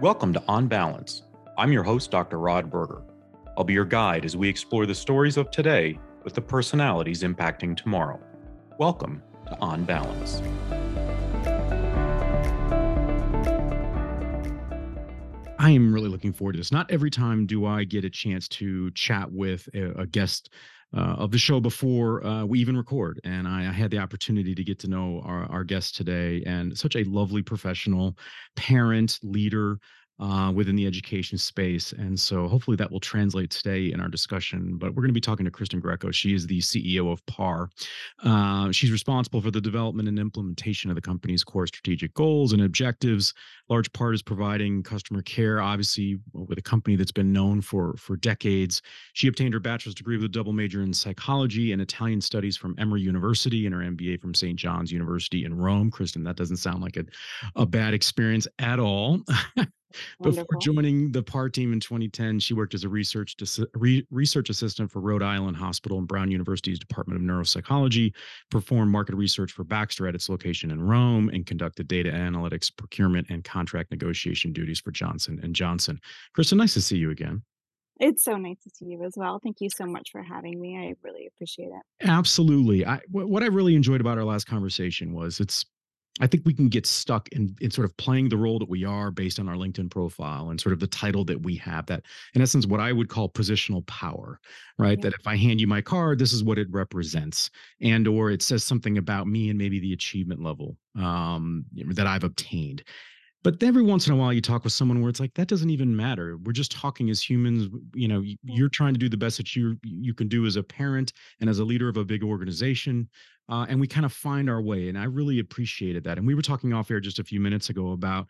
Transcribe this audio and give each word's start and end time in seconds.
Welcome 0.00 0.34
to 0.34 0.42
On 0.46 0.68
Balance. 0.68 1.22
I'm 1.56 1.72
your 1.72 1.82
host, 1.82 2.10
Dr. 2.10 2.38
Rod 2.38 2.70
Berger. 2.70 3.00
I'll 3.56 3.64
be 3.64 3.72
your 3.72 3.86
guide 3.86 4.26
as 4.26 4.36
we 4.36 4.46
explore 4.46 4.84
the 4.84 4.94
stories 4.94 5.38
of 5.38 5.50
today 5.50 5.98
with 6.22 6.34
the 6.34 6.42
personalities 6.42 7.22
impacting 7.22 7.74
tomorrow. 7.74 8.20
Welcome 8.78 9.22
to 9.46 9.58
On 9.58 9.84
Balance. 9.84 10.42
I 15.58 15.70
am 15.70 15.94
really 15.94 16.10
looking 16.10 16.34
forward 16.34 16.52
to 16.52 16.58
this. 16.58 16.70
Not 16.70 16.90
every 16.90 17.10
time 17.10 17.46
do 17.46 17.64
I 17.64 17.84
get 17.84 18.04
a 18.04 18.10
chance 18.10 18.48
to 18.48 18.90
chat 18.90 19.32
with 19.32 19.66
a, 19.72 20.06
guest 20.06 20.50
uh, 20.94 21.16
of 21.18 21.30
the 21.30 21.38
show 21.38 21.60
before 21.60 22.24
uh, 22.26 22.44
we 22.44 22.60
even 22.60 22.76
record. 22.76 23.20
And 23.24 23.46
I, 23.48 23.68
I, 23.68 23.72
had 23.72 23.90
the 23.90 23.98
opportunity 23.98 24.54
to 24.54 24.64
get 24.64 24.78
to 24.80 24.88
know 24.88 25.20
our, 25.24 25.44
our 25.50 25.64
guest 25.64 25.96
today 25.96 26.42
and 26.46 26.76
such 26.76 26.96
a 26.96 27.04
lovely 27.04 27.42
professional, 27.42 28.16
parent, 28.54 29.18
leader, 29.22 29.78
uh, 30.18 30.50
within 30.54 30.76
the 30.76 30.86
education 30.86 31.38
space. 31.38 31.92
And 31.92 32.18
so 32.18 32.48
hopefully 32.48 32.76
that 32.76 32.90
will 32.90 33.00
translate 33.00 33.50
today 33.50 33.92
in 33.92 34.00
our 34.00 34.08
discussion. 34.08 34.76
But 34.76 34.90
we're 34.90 35.02
going 35.02 35.08
to 35.08 35.14
be 35.14 35.20
talking 35.20 35.44
to 35.44 35.50
Kristin 35.50 35.80
Greco. 35.80 36.10
She 36.10 36.34
is 36.34 36.46
the 36.46 36.60
CEO 36.60 37.12
of 37.12 37.24
PAR. 37.26 37.68
Uh, 38.22 38.72
she's 38.72 38.90
responsible 38.90 39.40
for 39.40 39.50
the 39.50 39.60
development 39.60 40.08
and 40.08 40.18
implementation 40.18 40.90
of 40.90 40.96
the 40.96 41.02
company's 41.02 41.44
core 41.44 41.66
strategic 41.66 42.14
goals 42.14 42.52
and 42.52 42.62
objectives. 42.62 43.34
Large 43.68 43.92
part 43.92 44.14
is 44.14 44.22
providing 44.22 44.82
customer 44.82 45.22
care, 45.22 45.60
obviously, 45.60 46.18
with 46.32 46.58
a 46.58 46.62
company 46.62 46.96
that's 46.96 47.12
been 47.12 47.32
known 47.32 47.60
for, 47.60 47.94
for 47.98 48.16
decades. 48.16 48.80
She 49.12 49.28
obtained 49.28 49.52
her 49.54 49.60
bachelor's 49.60 49.94
degree 49.94 50.16
with 50.16 50.24
a 50.24 50.28
double 50.28 50.52
major 50.52 50.82
in 50.82 50.94
psychology 50.94 51.72
and 51.72 51.82
Italian 51.82 52.20
studies 52.20 52.56
from 52.56 52.74
Emory 52.78 53.02
University 53.02 53.66
and 53.66 53.74
her 53.74 53.80
MBA 53.82 54.20
from 54.20 54.34
St. 54.34 54.56
John's 54.56 54.92
University 54.92 55.44
in 55.44 55.54
Rome. 55.54 55.90
Kristin, 55.90 56.24
that 56.24 56.36
doesn't 56.36 56.56
sound 56.58 56.80
like 56.82 56.96
a, 56.96 57.04
a 57.56 57.66
bad 57.66 57.92
experience 57.92 58.46
at 58.58 58.78
all. 58.78 59.20
Before 60.22 60.46
joining 60.60 61.12
the 61.12 61.22
PAR 61.22 61.48
team 61.48 61.72
in 61.72 61.80
2010, 61.80 62.40
she 62.40 62.54
worked 62.54 62.74
as 62.74 62.84
a 62.84 62.88
research 62.88 63.36
re, 63.74 64.06
research 64.10 64.50
assistant 64.50 64.90
for 64.90 65.00
Rhode 65.00 65.22
Island 65.22 65.56
Hospital 65.56 65.98
and 65.98 66.08
Brown 66.08 66.30
University's 66.30 66.78
Department 66.78 67.20
of 67.20 67.26
Neuropsychology, 67.26 68.12
performed 68.50 68.90
market 68.90 69.14
research 69.14 69.52
for 69.52 69.64
Baxter 69.64 70.06
at 70.06 70.14
its 70.14 70.28
location 70.28 70.70
in 70.70 70.82
Rome, 70.82 71.28
and 71.28 71.46
conducted 71.46 71.88
data 71.88 72.10
analytics, 72.10 72.74
procurement, 72.74 73.28
and 73.30 73.44
contract 73.44 73.90
negotiation 73.90 74.52
duties 74.52 74.80
for 74.80 74.90
Johnson 74.90 75.40
and 75.42 75.54
Johnson. 75.54 76.00
Kristin, 76.36 76.58
nice 76.58 76.74
to 76.74 76.82
see 76.82 76.96
you 76.96 77.10
again. 77.10 77.42
It's 77.98 78.24
so 78.24 78.36
nice 78.36 78.58
to 78.64 78.70
see 78.74 78.86
you 78.86 79.02
as 79.04 79.14
well. 79.16 79.40
Thank 79.42 79.56
you 79.60 79.70
so 79.74 79.86
much 79.86 80.10
for 80.12 80.22
having 80.22 80.60
me. 80.60 80.76
I 80.76 80.92
really 81.02 81.26
appreciate 81.26 81.68
it. 81.68 82.06
Absolutely. 82.06 82.84
I, 82.84 83.00
what 83.10 83.42
I 83.42 83.46
really 83.46 83.74
enjoyed 83.74 84.02
about 84.02 84.18
our 84.18 84.24
last 84.24 84.46
conversation 84.46 85.14
was 85.14 85.40
it's 85.40 85.64
I 86.20 86.26
think 86.26 86.44
we 86.46 86.54
can 86.54 86.68
get 86.68 86.86
stuck 86.86 87.28
in, 87.28 87.54
in 87.60 87.70
sort 87.70 87.84
of 87.84 87.96
playing 87.98 88.30
the 88.30 88.36
role 88.36 88.58
that 88.58 88.68
we 88.68 88.84
are 88.84 89.10
based 89.10 89.38
on 89.38 89.48
our 89.48 89.54
LinkedIn 89.54 89.90
profile 89.90 90.48
and 90.50 90.60
sort 90.60 90.72
of 90.72 90.80
the 90.80 90.86
title 90.86 91.24
that 91.26 91.42
we 91.42 91.56
have 91.56 91.86
that 91.86 92.04
in 92.34 92.40
essence 92.40 92.66
what 92.66 92.80
I 92.80 92.92
would 92.92 93.08
call 93.08 93.28
positional 93.28 93.86
power, 93.86 94.40
right? 94.78 94.98
Yeah. 94.98 95.10
That 95.10 95.14
if 95.20 95.26
I 95.26 95.36
hand 95.36 95.60
you 95.60 95.66
my 95.66 95.82
card, 95.82 96.18
this 96.18 96.32
is 96.32 96.42
what 96.42 96.58
it 96.58 96.68
represents. 96.70 97.50
And 97.80 98.08
or 98.08 98.30
it 98.30 98.42
says 98.42 98.64
something 98.64 98.96
about 98.98 99.26
me 99.26 99.50
and 99.50 99.58
maybe 99.58 99.78
the 99.78 99.92
achievement 99.92 100.42
level 100.42 100.76
um, 100.98 101.66
that 101.74 102.06
I've 102.06 102.24
obtained. 102.24 102.82
But 103.46 103.62
every 103.62 103.84
once 103.84 104.08
in 104.08 104.12
a 104.12 104.16
while, 104.16 104.32
you 104.32 104.40
talk 104.40 104.64
with 104.64 104.72
someone 104.72 105.00
where 105.00 105.08
it's 105.08 105.20
like 105.20 105.32
that 105.34 105.46
doesn't 105.46 105.70
even 105.70 105.94
matter. 105.94 106.36
We're 106.38 106.50
just 106.50 106.72
talking 106.72 107.10
as 107.10 107.22
humans. 107.22 107.68
You 107.94 108.08
know, 108.08 108.24
you're 108.42 108.68
trying 108.68 108.92
to 108.94 108.98
do 108.98 109.08
the 109.08 109.16
best 109.16 109.36
that 109.36 109.54
you 109.54 109.78
you 109.84 110.14
can 110.14 110.26
do 110.26 110.46
as 110.46 110.56
a 110.56 110.64
parent 110.64 111.12
and 111.40 111.48
as 111.48 111.60
a 111.60 111.64
leader 111.64 111.88
of 111.88 111.96
a 111.96 112.04
big 112.04 112.24
organization, 112.24 113.08
uh, 113.48 113.64
and 113.68 113.80
we 113.80 113.86
kind 113.86 114.04
of 114.04 114.12
find 114.12 114.50
our 114.50 114.60
way. 114.60 114.88
And 114.88 114.98
I 114.98 115.04
really 115.04 115.38
appreciated 115.38 116.02
that. 116.02 116.18
And 116.18 116.26
we 116.26 116.34
were 116.34 116.42
talking 116.42 116.72
off 116.72 116.90
air 116.90 116.98
just 116.98 117.20
a 117.20 117.24
few 117.24 117.38
minutes 117.38 117.70
ago 117.70 117.92
about 117.92 118.26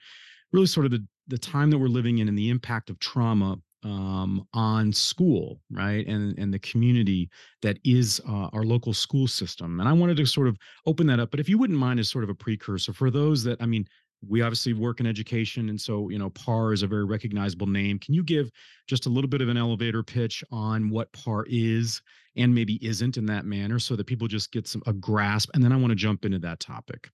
really 0.53 0.67
sort 0.67 0.85
of 0.85 0.93
the 0.93 1.03
the 1.29 1.39
time 1.39 1.71
that 1.71 1.79
we're 1.79 1.87
living 1.89 2.19
in 2.19 2.29
and 2.29 2.37
the 2.37 2.51
impact 2.51 2.91
of 2.91 2.99
trauma 2.99 3.57
um, 3.85 4.47
on 4.53 4.93
school, 4.93 5.63
right, 5.71 6.07
and 6.07 6.39
and 6.39 6.53
the 6.53 6.59
community 6.59 7.31
that 7.63 7.79
is 7.85 8.21
uh, 8.29 8.51
our 8.53 8.65
local 8.65 8.93
school 8.93 9.27
system. 9.27 9.81
And 9.81 9.89
I 9.89 9.95
wanted 9.95 10.19
to 10.19 10.27
sort 10.27 10.49
of 10.49 10.59
open 10.85 11.07
that 11.07 11.21
up. 11.21 11.31
But 11.31 11.41
if 11.41 11.49
you 11.49 11.57
wouldn't 11.57 11.79
mind, 11.79 12.01
as 12.01 12.11
sort 12.11 12.25
of 12.25 12.29
a 12.29 12.35
precursor 12.35 12.93
for 12.93 13.11
those 13.11 13.43
that, 13.45 13.63
I 13.63 13.67
mean, 13.67 13.87
we 14.29 14.43
obviously 14.43 14.73
work 14.73 15.01
in 15.01 15.07
education 15.07 15.69
and 15.69 15.81
so 15.81 16.09
you 16.09 16.19
know 16.19 16.31
PAR 16.31 16.73
is 16.73 16.83
a 16.83 16.87
very 16.87 17.05
recognizable 17.05 17.67
name. 17.67 17.99
Can 17.99 18.15
you 18.15 18.23
give 18.23 18.51
just 18.87 19.07
a 19.07 19.09
little 19.09 19.29
bit 19.29 19.41
of 19.41 19.49
an 19.49 19.57
elevator 19.57 20.03
pitch 20.03 20.45
on 20.51 20.91
what 20.91 21.13
PAR 21.13 21.45
is 21.49 22.03
and 22.37 22.55
maybe 22.55 22.85
isn't 22.87 23.17
in 23.17 23.27
that 23.27 23.45
manner 23.45 23.79
so 23.79 23.97
that 23.97 24.07
people 24.07 24.29
just 24.29 24.53
get 24.53 24.67
some 24.67 24.83
a 24.87 24.93
grasp? 24.93 25.51
And 25.55 25.63
then 25.63 25.73
i 25.73 25.77
want 25.77 25.91
to 25.91 25.97
jump 25.97 26.25
into 26.25 26.39
that 26.41 26.61
topic. 26.61 27.11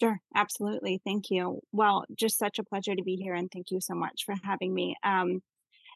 Sure 0.00 0.20
absolutely 0.34 1.00
thank 1.04 1.30
you. 1.30 1.60
Well 1.72 2.04
just 2.16 2.38
such 2.38 2.58
a 2.58 2.64
pleasure 2.64 2.94
to 2.94 3.02
be 3.02 3.16
here 3.16 3.34
and 3.34 3.50
thank 3.50 3.70
you 3.70 3.80
so 3.80 3.94
much 3.94 4.24
for 4.24 4.34
having 4.42 4.74
me. 4.74 4.96
Um, 5.02 5.42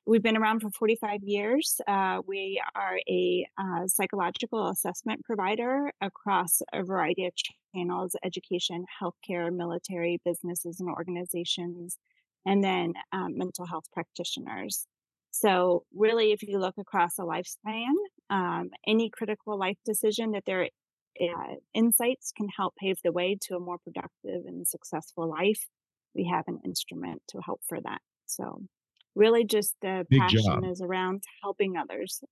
We've 0.08 0.22
been 0.22 0.36
around 0.36 0.60
for 0.60 0.70
45 0.70 1.24
years. 1.24 1.80
Uh, 1.88 2.20
we 2.28 2.62
are 2.76 3.00
a 3.08 3.44
uh, 3.58 3.88
psychological 3.88 4.68
assessment 4.68 5.24
provider 5.24 5.90
across 6.00 6.62
a 6.72 6.84
variety 6.84 7.26
of 7.26 7.32
channels 7.74 8.14
education, 8.24 8.84
healthcare, 9.02 9.52
military, 9.52 10.20
businesses, 10.24 10.78
and 10.78 10.88
organizations, 10.88 11.98
and 12.46 12.62
then 12.62 12.94
um, 13.10 13.36
mental 13.36 13.66
health 13.66 13.86
practitioners. 13.92 14.86
So, 15.32 15.82
really, 15.92 16.30
if 16.30 16.40
you 16.44 16.60
look 16.60 16.78
across 16.78 17.18
a 17.18 17.22
lifespan, 17.22 17.90
um, 18.30 18.70
any 18.86 19.10
critical 19.10 19.58
life 19.58 19.78
decision 19.84 20.30
that 20.32 20.44
their 20.46 20.68
uh, 21.20 21.54
insights 21.74 22.30
can 22.30 22.46
help 22.56 22.76
pave 22.76 22.98
the 23.02 23.10
way 23.10 23.36
to 23.48 23.56
a 23.56 23.60
more 23.60 23.78
productive 23.78 24.46
and 24.46 24.68
successful 24.68 25.28
life, 25.28 25.66
we 26.14 26.30
have 26.32 26.44
an 26.46 26.60
instrument 26.64 27.22
to 27.30 27.40
help 27.40 27.60
for 27.68 27.80
that. 27.80 28.00
So, 28.26 28.62
really 29.16 29.44
just 29.44 29.74
the 29.82 30.06
big 30.08 30.20
passion 30.20 30.42
job. 30.44 30.64
is 30.64 30.80
around 30.80 31.24
helping 31.42 31.76
others 31.76 32.22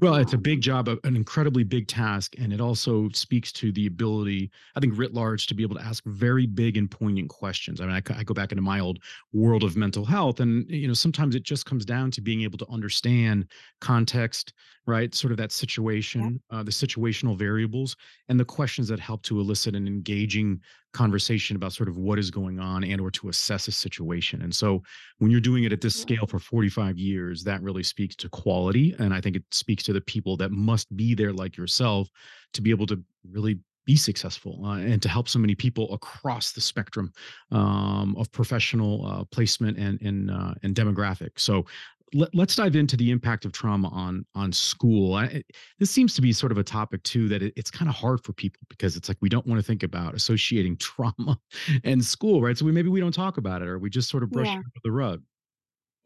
well, 0.00 0.14
it's 0.14 0.32
a 0.32 0.38
big 0.38 0.60
job, 0.60 0.88
an 0.88 1.16
incredibly 1.16 1.64
big 1.64 1.88
task, 1.88 2.36
and 2.38 2.52
it 2.52 2.60
also 2.60 3.08
speaks 3.08 3.50
to 3.54 3.72
the 3.72 3.88
ability, 3.88 4.48
I 4.76 4.80
think, 4.80 4.96
writ 4.96 5.12
large, 5.12 5.48
to 5.48 5.54
be 5.54 5.64
able 5.64 5.74
to 5.74 5.84
ask 5.84 6.04
very 6.06 6.46
big 6.46 6.76
and 6.76 6.88
poignant 6.88 7.30
questions. 7.30 7.80
I 7.80 7.86
mean, 7.86 7.94
I, 7.94 8.02
I, 8.16 8.22
go 8.22 8.32
back 8.32 8.52
into 8.52 8.62
my 8.62 8.78
old 8.78 9.00
world 9.32 9.64
of 9.64 9.76
mental 9.76 10.04
health, 10.04 10.38
and 10.38 10.70
you 10.70 10.86
know, 10.86 10.94
sometimes 10.94 11.34
it 11.34 11.42
just 11.42 11.66
comes 11.66 11.84
down 11.84 12.12
to 12.12 12.20
being 12.20 12.42
able 12.42 12.58
to 12.58 12.68
understand 12.70 13.50
context, 13.80 14.52
right? 14.86 15.12
Sort 15.12 15.32
of 15.32 15.36
that 15.38 15.50
situation, 15.50 16.40
uh, 16.50 16.62
the 16.62 16.70
situational 16.70 17.36
variables, 17.36 17.96
and 18.28 18.38
the 18.38 18.44
questions 18.44 18.86
that 18.88 19.00
help 19.00 19.22
to 19.22 19.40
elicit 19.40 19.74
an 19.74 19.88
engaging 19.88 20.60
conversation 20.92 21.56
about 21.56 21.72
sort 21.72 21.88
of 21.88 21.96
what 21.96 22.18
is 22.18 22.30
going 22.30 22.58
on 22.58 22.82
and 22.82 23.00
or 23.00 23.10
to 23.10 23.28
assess 23.28 23.68
a 23.68 23.72
situation 23.72 24.42
and 24.42 24.54
so 24.54 24.82
when 25.18 25.30
you're 25.30 25.40
doing 25.40 25.64
it 25.64 25.72
at 25.72 25.80
this 25.80 25.94
scale 25.94 26.26
for 26.26 26.38
45 26.38 26.98
years 26.98 27.44
that 27.44 27.62
really 27.62 27.82
speaks 27.82 28.16
to 28.16 28.28
quality 28.30 28.94
and 28.98 29.12
i 29.12 29.20
think 29.20 29.36
it 29.36 29.44
speaks 29.50 29.82
to 29.82 29.92
the 29.92 30.00
people 30.00 30.36
that 30.36 30.50
must 30.50 30.94
be 30.96 31.14
there 31.14 31.32
like 31.32 31.56
yourself 31.56 32.08
to 32.52 32.62
be 32.62 32.70
able 32.70 32.86
to 32.86 33.02
really 33.30 33.58
be 33.88 33.96
successful 33.96 34.60
uh, 34.66 34.76
and 34.76 35.00
to 35.00 35.08
help 35.08 35.30
so 35.30 35.38
many 35.38 35.54
people 35.54 35.94
across 35.94 36.52
the 36.52 36.60
spectrum 36.60 37.10
um, 37.52 38.14
of 38.18 38.30
professional 38.32 39.06
uh, 39.06 39.24
placement 39.32 39.78
and 39.78 39.98
and 40.02 40.30
uh, 40.30 40.52
and 40.62 40.74
demographic. 40.74 41.30
So 41.36 41.64
let, 42.14 42.34
us 42.38 42.56
dive 42.56 42.76
into 42.76 42.96
the 42.96 43.10
impact 43.10 43.44
of 43.44 43.52
trauma 43.52 43.88
on 43.88 44.24
on 44.34 44.52
school. 44.52 45.14
I, 45.14 45.42
this 45.78 45.90
seems 45.90 46.14
to 46.14 46.22
be 46.22 46.32
sort 46.32 46.52
of 46.52 46.58
a 46.58 46.64
topic 46.64 47.02
too 47.02 47.28
that 47.28 47.42
it, 47.42 47.52
it's 47.56 47.70
kind 47.70 47.88
of 47.88 47.94
hard 47.94 48.24
for 48.24 48.32
people 48.32 48.60
because 48.68 48.96
it's 48.96 49.08
like 49.08 49.18
we 49.20 49.28
don't 49.28 49.46
want 49.46 49.60
to 49.60 49.66
think 49.66 49.82
about 49.82 50.14
associating 50.14 50.76
trauma 50.78 51.38
and 51.84 52.04
school, 52.04 52.40
right? 52.40 52.56
So 52.56 52.64
we 52.64 52.72
maybe 52.72 52.88
we 52.88 53.00
don't 53.00 53.14
talk 53.14 53.38
about 53.38 53.62
it 53.62 53.68
or 53.68 53.78
we 53.78 53.90
just 53.90 54.08
sort 54.08 54.22
of 54.22 54.30
brush 54.30 54.46
yeah. 54.46 54.54
it 54.54 54.56
under 54.56 54.80
the 54.82 54.92
rug. 54.92 55.22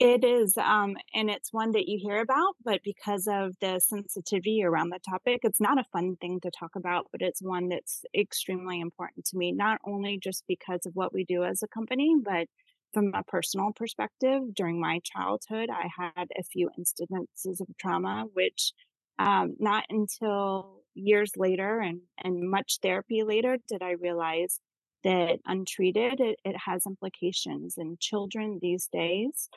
It 0.04 0.24
is, 0.24 0.56
um, 0.56 0.96
and 1.14 1.30
it's 1.30 1.52
one 1.52 1.70
that 1.72 1.86
you 1.86 1.96
hear 2.02 2.20
about, 2.20 2.56
but 2.64 2.80
because 2.82 3.28
of 3.28 3.54
the 3.60 3.78
sensitivity 3.78 4.64
around 4.64 4.88
the 4.88 4.98
topic, 5.08 5.42
it's 5.44 5.60
not 5.60 5.78
a 5.78 5.84
fun 5.92 6.16
thing 6.20 6.41
to 6.41 6.50
talk 6.50 6.72
about, 6.74 7.06
but 7.12 7.22
it's 7.22 7.41
one 7.41 7.68
that's 7.68 8.04
extremely 8.12 8.80
important 8.80 9.27
to 9.27 9.36
me, 9.36 9.53
not 9.53 9.80
only 9.86 10.18
just 10.21 10.42
because 10.48 10.86
of 10.86 10.97
what 10.97 11.15
we 11.15 11.24
do 11.24 11.44
as 11.44 11.62
a 11.62 11.68
company, 11.68 12.16
but 12.21 12.48
from 12.92 13.12
a 13.15 13.24
personal 13.24 13.72
perspective, 13.74 14.54
during 14.54 14.80
my 14.80 15.00
childhood, 15.04 15.68
I 15.71 15.89
had 15.97 16.28
a 16.39 16.42
few 16.42 16.71
incidences 16.78 17.60
of 17.60 17.68
trauma, 17.78 18.27
which 18.33 18.72
um, 19.18 19.54
not 19.59 19.84
until 19.91 20.83
years 20.94 21.33
later 21.36 21.80
and, 21.80 22.00
and 22.22 22.50
much 22.50 22.78
therapy 22.83 23.22
later 23.22 23.56
did 23.68 23.83
I 23.83 23.92
realize 23.92 24.60
that 25.04 25.39
untreated, 25.47 26.21
it, 26.21 26.39
it 26.44 26.56
has 26.66 26.86
implications. 26.86 27.74
in 27.77 27.97
children 28.00 28.59
these 28.60 28.89
days, 28.92 29.48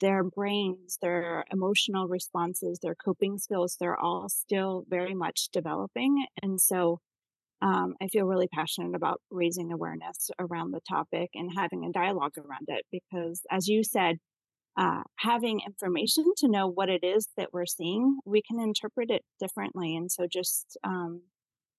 their 0.00 0.24
brains, 0.24 0.98
their 1.00 1.44
emotional 1.52 2.08
responses, 2.08 2.78
their 2.82 2.94
coping 2.94 3.38
skills, 3.38 3.76
they're 3.78 3.98
all 3.98 4.28
still 4.28 4.84
very 4.88 5.14
much 5.14 5.48
developing. 5.52 6.26
And 6.42 6.60
so 6.60 7.00
um, 7.62 7.94
I 8.00 8.08
feel 8.08 8.24
really 8.24 8.48
passionate 8.48 8.94
about 8.94 9.20
raising 9.30 9.72
awareness 9.72 10.30
around 10.38 10.70
the 10.70 10.80
topic 10.88 11.30
and 11.34 11.50
having 11.54 11.84
a 11.84 11.92
dialogue 11.92 12.38
around 12.38 12.68
it 12.68 12.86
because, 12.90 13.42
as 13.50 13.68
you 13.68 13.84
said, 13.84 14.16
uh, 14.76 15.02
having 15.18 15.60
information 15.66 16.24
to 16.38 16.48
know 16.48 16.66
what 16.66 16.88
it 16.88 17.04
is 17.04 17.28
that 17.36 17.52
we're 17.52 17.66
seeing, 17.66 18.18
we 18.24 18.40
can 18.40 18.60
interpret 18.60 19.10
it 19.10 19.22
differently. 19.38 19.96
And 19.96 20.10
so, 20.10 20.26
just 20.26 20.78
um, 20.84 21.22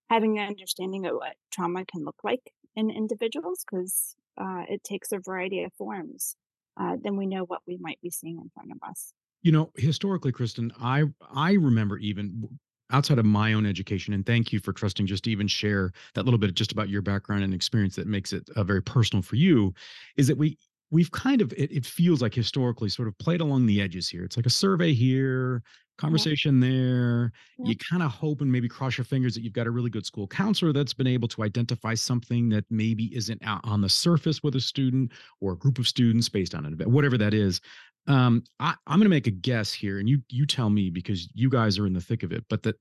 having 0.09 0.37
an 0.37 0.47
understanding 0.47 1.05
of 1.07 1.15
what 1.15 1.35
trauma 1.51 1.85
can 1.85 2.03
look 2.05 2.17
like 2.23 2.51
in 2.75 2.91
individuals 2.91 3.65
because 3.65 4.15
uh, 4.37 4.63
it 4.69 4.83
takes 4.83 5.11
a 5.11 5.19
variety 5.19 5.63
of 5.63 5.73
forms. 5.73 6.35
uh, 6.79 6.95
then 7.03 7.17
we 7.17 7.25
know 7.25 7.43
what 7.43 7.61
we 7.67 7.77
might 7.79 7.99
be 8.01 8.09
seeing 8.09 8.37
in 8.37 8.49
front 8.53 8.71
of 8.71 8.77
us. 8.87 9.13
You 9.41 9.51
know, 9.51 9.71
historically, 9.75 10.31
Kristin, 10.31 10.71
I 10.79 11.05
I 11.33 11.53
remember 11.53 11.97
even 11.97 12.59
outside 12.91 13.19
of 13.19 13.25
my 13.25 13.53
own 13.53 13.65
education, 13.65 14.13
and 14.13 14.25
thank 14.25 14.51
you 14.53 14.59
for 14.59 14.73
trusting 14.73 15.07
just 15.07 15.23
to 15.25 15.31
even 15.31 15.47
share 15.47 15.91
that 16.15 16.25
little 16.25 16.37
bit 16.37 16.53
just 16.53 16.71
about 16.71 16.89
your 16.89 17.01
background 17.01 17.43
and 17.43 17.53
experience 17.53 17.95
that 17.95 18.07
makes 18.07 18.33
it 18.33 18.49
uh, 18.55 18.63
very 18.63 18.81
personal 18.81 19.21
for 19.21 19.35
you, 19.35 19.73
is 20.17 20.27
that 20.27 20.37
we 20.37 20.57
we've 20.91 21.11
kind 21.11 21.41
of 21.41 21.53
it, 21.53 21.71
it 21.71 21.85
feels 21.85 22.21
like 22.21 22.33
historically 22.33 22.89
sort 22.89 23.07
of 23.07 23.17
played 23.17 23.41
along 23.41 23.65
the 23.65 23.81
edges 23.81 24.09
here. 24.09 24.23
It's 24.23 24.37
like 24.37 24.45
a 24.45 24.49
survey 24.49 24.93
here, 24.93 25.63
Yeah, 26.03 26.25
conversation 26.25 26.59
there. 26.59 27.31
yeah, 27.57 27.69
You 27.69 27.75
kind 27.77 28.03
of 28.03 28.11
hope 28.11 28.41
and 28.41 28.51
maybe 28.51 28.67
cross 28.67 28.97
your 28.97 29.05
fingers 29.05 29.35
that 29.35 29.43
you've 29.43 29.53
got 29.53 29.67
a 29.67 29.71
really 29.71 29.89
good 29.89 30.05
school 30.05 30.27
counselor 30.27 30.73
that's 30.73 30.93
been 30.93 31.07
able 31.07 31.27
to 31.29 31.43
identify 31.43 31.93
something 31.93 32.49
that 32.49 32.65
maybe 32.69 33.15
isn't 33.15 33.41
out 33.43 33.61
on 33.63 33.81
the 33.81 33.89
surface 33.89 34.41
with 34.43 34.55
a 34.55 34.61
student 34.61 35.11
or 35.39 35.53
a 35.53 35.57
group 35.57 35.77
of 35.77 35.87
students 35.87 36.27
based 36.27 36.55
on 36.55 36.65
an 36.65 36.73
event, 36.73 36.89
whatever 36.89 37.17
that 37.17 37.33
is 37.33 37.61
um, 38.07 38.43
I, 38.59 38.73
I'm 38.87 38.97
going 38.97 39.05
to 39.05 39.09
make 39.09 39.27
a 39.27 39.31
guess 39.31 39.71
here, 39.73 39.99
and 39.99 40.09
you 40.09 40.21
you 40.29 40.45
tell 40.45 40.69
me 40.69 40.89
because 40.89 41.29
you 41.33 41.49
guys 41.49 41.77
are 41.77 41.87
in 41.87 41.93
the 41.93 42.01
thick 42.01 42.23
of 42.23 42.31
it. 42.31 42.43
But 42.49 42.63
that 42.63 42.75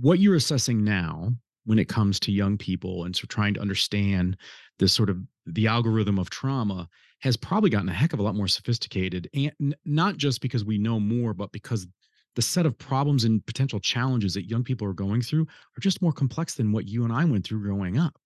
what 0.00 0.18
you're 0.18 0.34
assessing 0.34 0.84
now, 0.84 1.32
when 1.64 1.78
it 1.78 1.88
comes 1.88 2.18
to 2.20 2.32
young 2.32 2.58
people 2.58 3.04
and 3.04 3.14
so 3.14 3.26
trying 3.28 3.54
to 3.54 3.60
understand 3.60 4.36
this 4.78 4.92
sort 4.92 5.10
of 5.10 5.18
the 5.46 5.66
algorithm 5.66 6.18
of 6.18 6.30
trauma, 6.30 6.88
has 7.20 7.36
probably 7.36 7.70
gotten 7.70 7.88
a 7.88 7.94
heck 7.94 8.12
of 8.12 8.18
a 8.18 8.22
lot 8.22 8.34
more 8.34 8.48
sophisticated, 8.48 9.28
and 9.34 9.74
not 9.84 10.16
just 10.16 10.40
because 10.40 10.64
we 10.64 10.78
know 10.78 10.98
more, 10.98 11.32
but 11.32 11.52
because 11.52 11.86
the 12.36 12.42
set 12.42 12.66
of 12.66 12.78
problems 12.78 13.24
and 13.24 13.44
potential 13.46 13.80
challenges 13.80 14.34
that 14.34 14.48
young 14.48 14.62
people 14.62 14.86
are 14.86 14.92
going 14.92 15.20
through 15.20 15.42
are 15.42 15.80
just 15.80 16.00
more 16.00 16.12
complex 16.12 16.54
than 16.54 16.72
what 16.72 16.88
you 16.88 17.04
and 17.04 17.12
I 17.12 17.24
went 17.24 17.44
through 17.44 17.62
growing 17.62 17.98
up. 17.98 18.16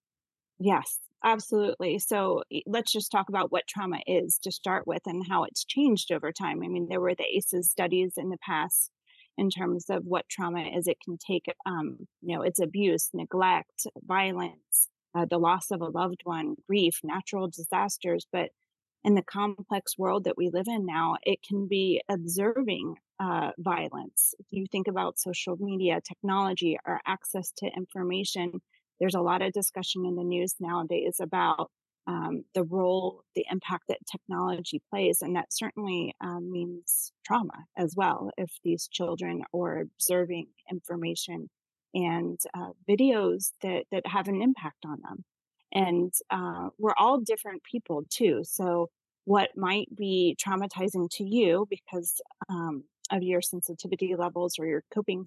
yes, 0.58 0.98
absolutely. 1.24 1.98
So 1.98 2.42
let's 2.66 2.92
just 2.92 3.10
talk 3.10 3.28
about 3.28 3.50
what 3.50 3.66
trauma 3.66 3.98
is 4.06 4.38
to 4.42 4.52
start 4.52 4.86
with 4.86 5.02
and 5.06 5.26
how 5.28 5.44
it's 5.44 5.64
changed 5.64 6.12
over 6.12 6.32
time. 6.32 6.62
I 6.62 6.68
mean, 6.68 6.88
there 6.88 7.00
were 7.00 7.14
the 7.14 7.24
ACEs 7.24 7.70
studies 7.70 8.14
in 8.16 8.28
the 8.30 8.38
past 8.38 8.90
in 9.36 9.50
terms 9.50 9.86
of 9.90 10.04
what 10.04 10.28
trauma 10.28 10.70
is. 10.76 10.86
It 10.86 10.98
can 11.04 11.18
take, 11.18 11.46
um, 11.66 12.06
you 12.22 12.36
know, 12.36 12.42
it's 12.42 12.60
abuse, 12.60 13.10
neglect, 13.12 13.86
violence, 14.06 14.90
uh, 15.14 15.26
the 15.28 15.38
loss 15.38 15.70
of 15.70 15.80
a 15.80 15.88
loved 15.88 16.20
one, 16.24 16.56
grief, 16.68 17.00
natural 17.02 17.48
disasters. 17.48 18.26
But 18.32 18.50
in 19.02 19.14
the 19.14 19.22
complex 19.22 19.98
world 19.98 20.24
that 20.24 20.36
we 20.36 20.50
live 20.50 20.66
in 20.68 20.86
now, 20.86 21.16
it 21.22 21.40
can 21.46 21.66
be 21.68 22.00
observing 22.08 22.96
uh, 23.20 23.50
violence. 23.58 24.34
If 24.38 24.46
you 24.50 24.66
think 24.70 24.88
about 24.88 25.18
social 25.18 25.56
media, 25.58 26.00
technology, 26.06 26.78
our 26.84 27.00
access 27.06 27.52
to 27.58 27.66
information, 27.76 28.60
there's 29.00 29.14
a 29.14 29.20
lot 29.20 29.42
of 29.42 29.52
discussion 29.52 30.04
in 30.04 30.16
the 30.16 30.24
news 30.24 30.54
nowadays 30.60 31.16
about 31.20 31.70
um, 32.06 32.44
the 32.54 32.64
role, 32.64 33.22
the 33.34 33.46
impact 33.50 33.84
that 33.88 33.98
technology 34.10 34.82
plays. 34.90 35.22
And 35.22 35.36
that 35.36 35.52
certainly 35.52 36.14
um, 36.20 36.50
means 36.52 37.12
trauma 37.24 37.64
as 37.76 37.94
well 37.96 38.30
if 38.36 38.58
these 38.62 38.88
children 38.88 39.42
are 39.54 39.80
observing 39.80 40.48
information 40.70 41.48
and 41.94 42.38
uh, 42.54 42.70
videos 42.88 43.52
that, 43.62 43.84
that 43.90 44.06
have 44.06 44.28
an 44.28 44.42
impact 44.42 44.84
on 44.84 44.98
them. 45.02 45.24
And 45.72 46.12
uh, 46.30 46.68
we're 46.78 46.94
all 46.98 47.18
different 47.18 47.62
people 47.64 48.04
too. 48.10 48.42
So, 48.44 48.90
what 49.26 49.56
might 49.56 49.88
be 49.96 50.36
traumatizing 50.46 51.08
to 51.12 51.24
you 51.24 51.66
because 51.70 52.20
um, 52.50 52.84
of 53.10 53.22
your 53.22 53.40
sensitivity 53.40 54.14
levels 54.14 54.58
or 54.58 54.66
your 54.66 54.84
coping 54.92 55.24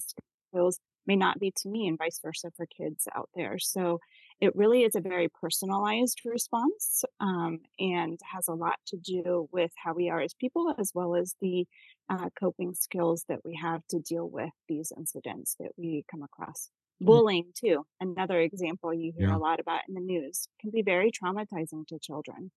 skills 0.51 0.79
may 1.07 1.15
not 1.15 1.39
be 1.39 1.51
to 1.57 1.69
me, 1.69 1.87
and 1.87 1.97
vice 1.97 2.19
versa 2.21 2.51
for 2.55 2.65
kids 2.67 3.07
out 3.15 3.29
there. 3.35 3.57
So, 3.59 3.99
it 4.39 4.55
really 4.55 4.83
is 4.83 4.95
a 4.95 5.01
very 5.01 5.29
personalized 5.29 6.21
response 6.25 7.03
um, 7.19 7.61
and 7.79 8.19
has 8.31 8.47
a 8.47 8.53
lot 8.53 8.79
to 8.87 8.97
do 8.97 9.49
with 9.51 9.71
how 9.83 9.93
we 9.93 10.09
are 10.09 10.21
as 10.21 10.33
people, 10.35 10.75
as 10.77 10.91
well 10.93 11.15
as 11.15 11.35
the 11.41 11.65
uh, 12.09 12.29
coping 12.39 12.73
skills 12.73 13.25
that 13.27 13.43
we 13.43 13.55
have 13.55 13.85
to 13.87 13.99
deal 13.99 14.29
with 14.29 14.51
these 14.67 14.91
incidents 14.95 15.55
that 15.59 15.71
we 15.77 16.05
come 16.09 16.23
across. 16.23 16.69
Mm, 17.01 17.19
Bullying, 17.19 17.51
too, 17.55 17.85
another 17.99 18.39
example 18.39 18.93
you 18.93 19.13
hear 19.17 19.29
Yeah. 19.29 19.31
a 19.31 19.37
lot 19.39 19.59
about 19.59 19.81
in 19.87 19.93
the 19.93 20.01
news, 20.01 20.47
can 20.59 20.71
be 20.71 20.81
very 20.81 21.11
traumatizing 21.11 21.85
to 21.87 21.99
children. 21.99 22.51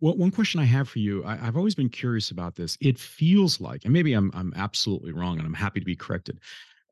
Well, 0.00 0.16
one 0.16 0.32
question 0.32 0.60
I 0.60 0.64
have 0.64 0.88
for 0.88 0.98
you, 0.98 1.24
I, 1.24 1.46
I've 1.46 1.56
always 1.56 1.74
been 1.74 1.88
curious 1.88 2.30
about 2.30 2.56
this. 2.56 2.76
It 2.80 2.98
feels 2.98 3.60
like, 3.60 3.84
and 3.84 3.92
maybe 3.92 4.12
I'm 4.12 4.30
I'm 4.34 4.52
absolutely 4.56 5.12
wrong, 5.12 5.38
and 5.38 5.46
I'm 5.46 5.54
happy 5.54 5.80
to 5.80 5.86
be 5.86 5.96
corrected. 5.96 6.40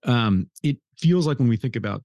Um, 0.05 0.49
it 0.63 0.79
feels 0.99 1.27
like 1.27 1.39
when 1.39 1.49
we 1.49 1.57
think 1.57 1.77
about 1.77 2.03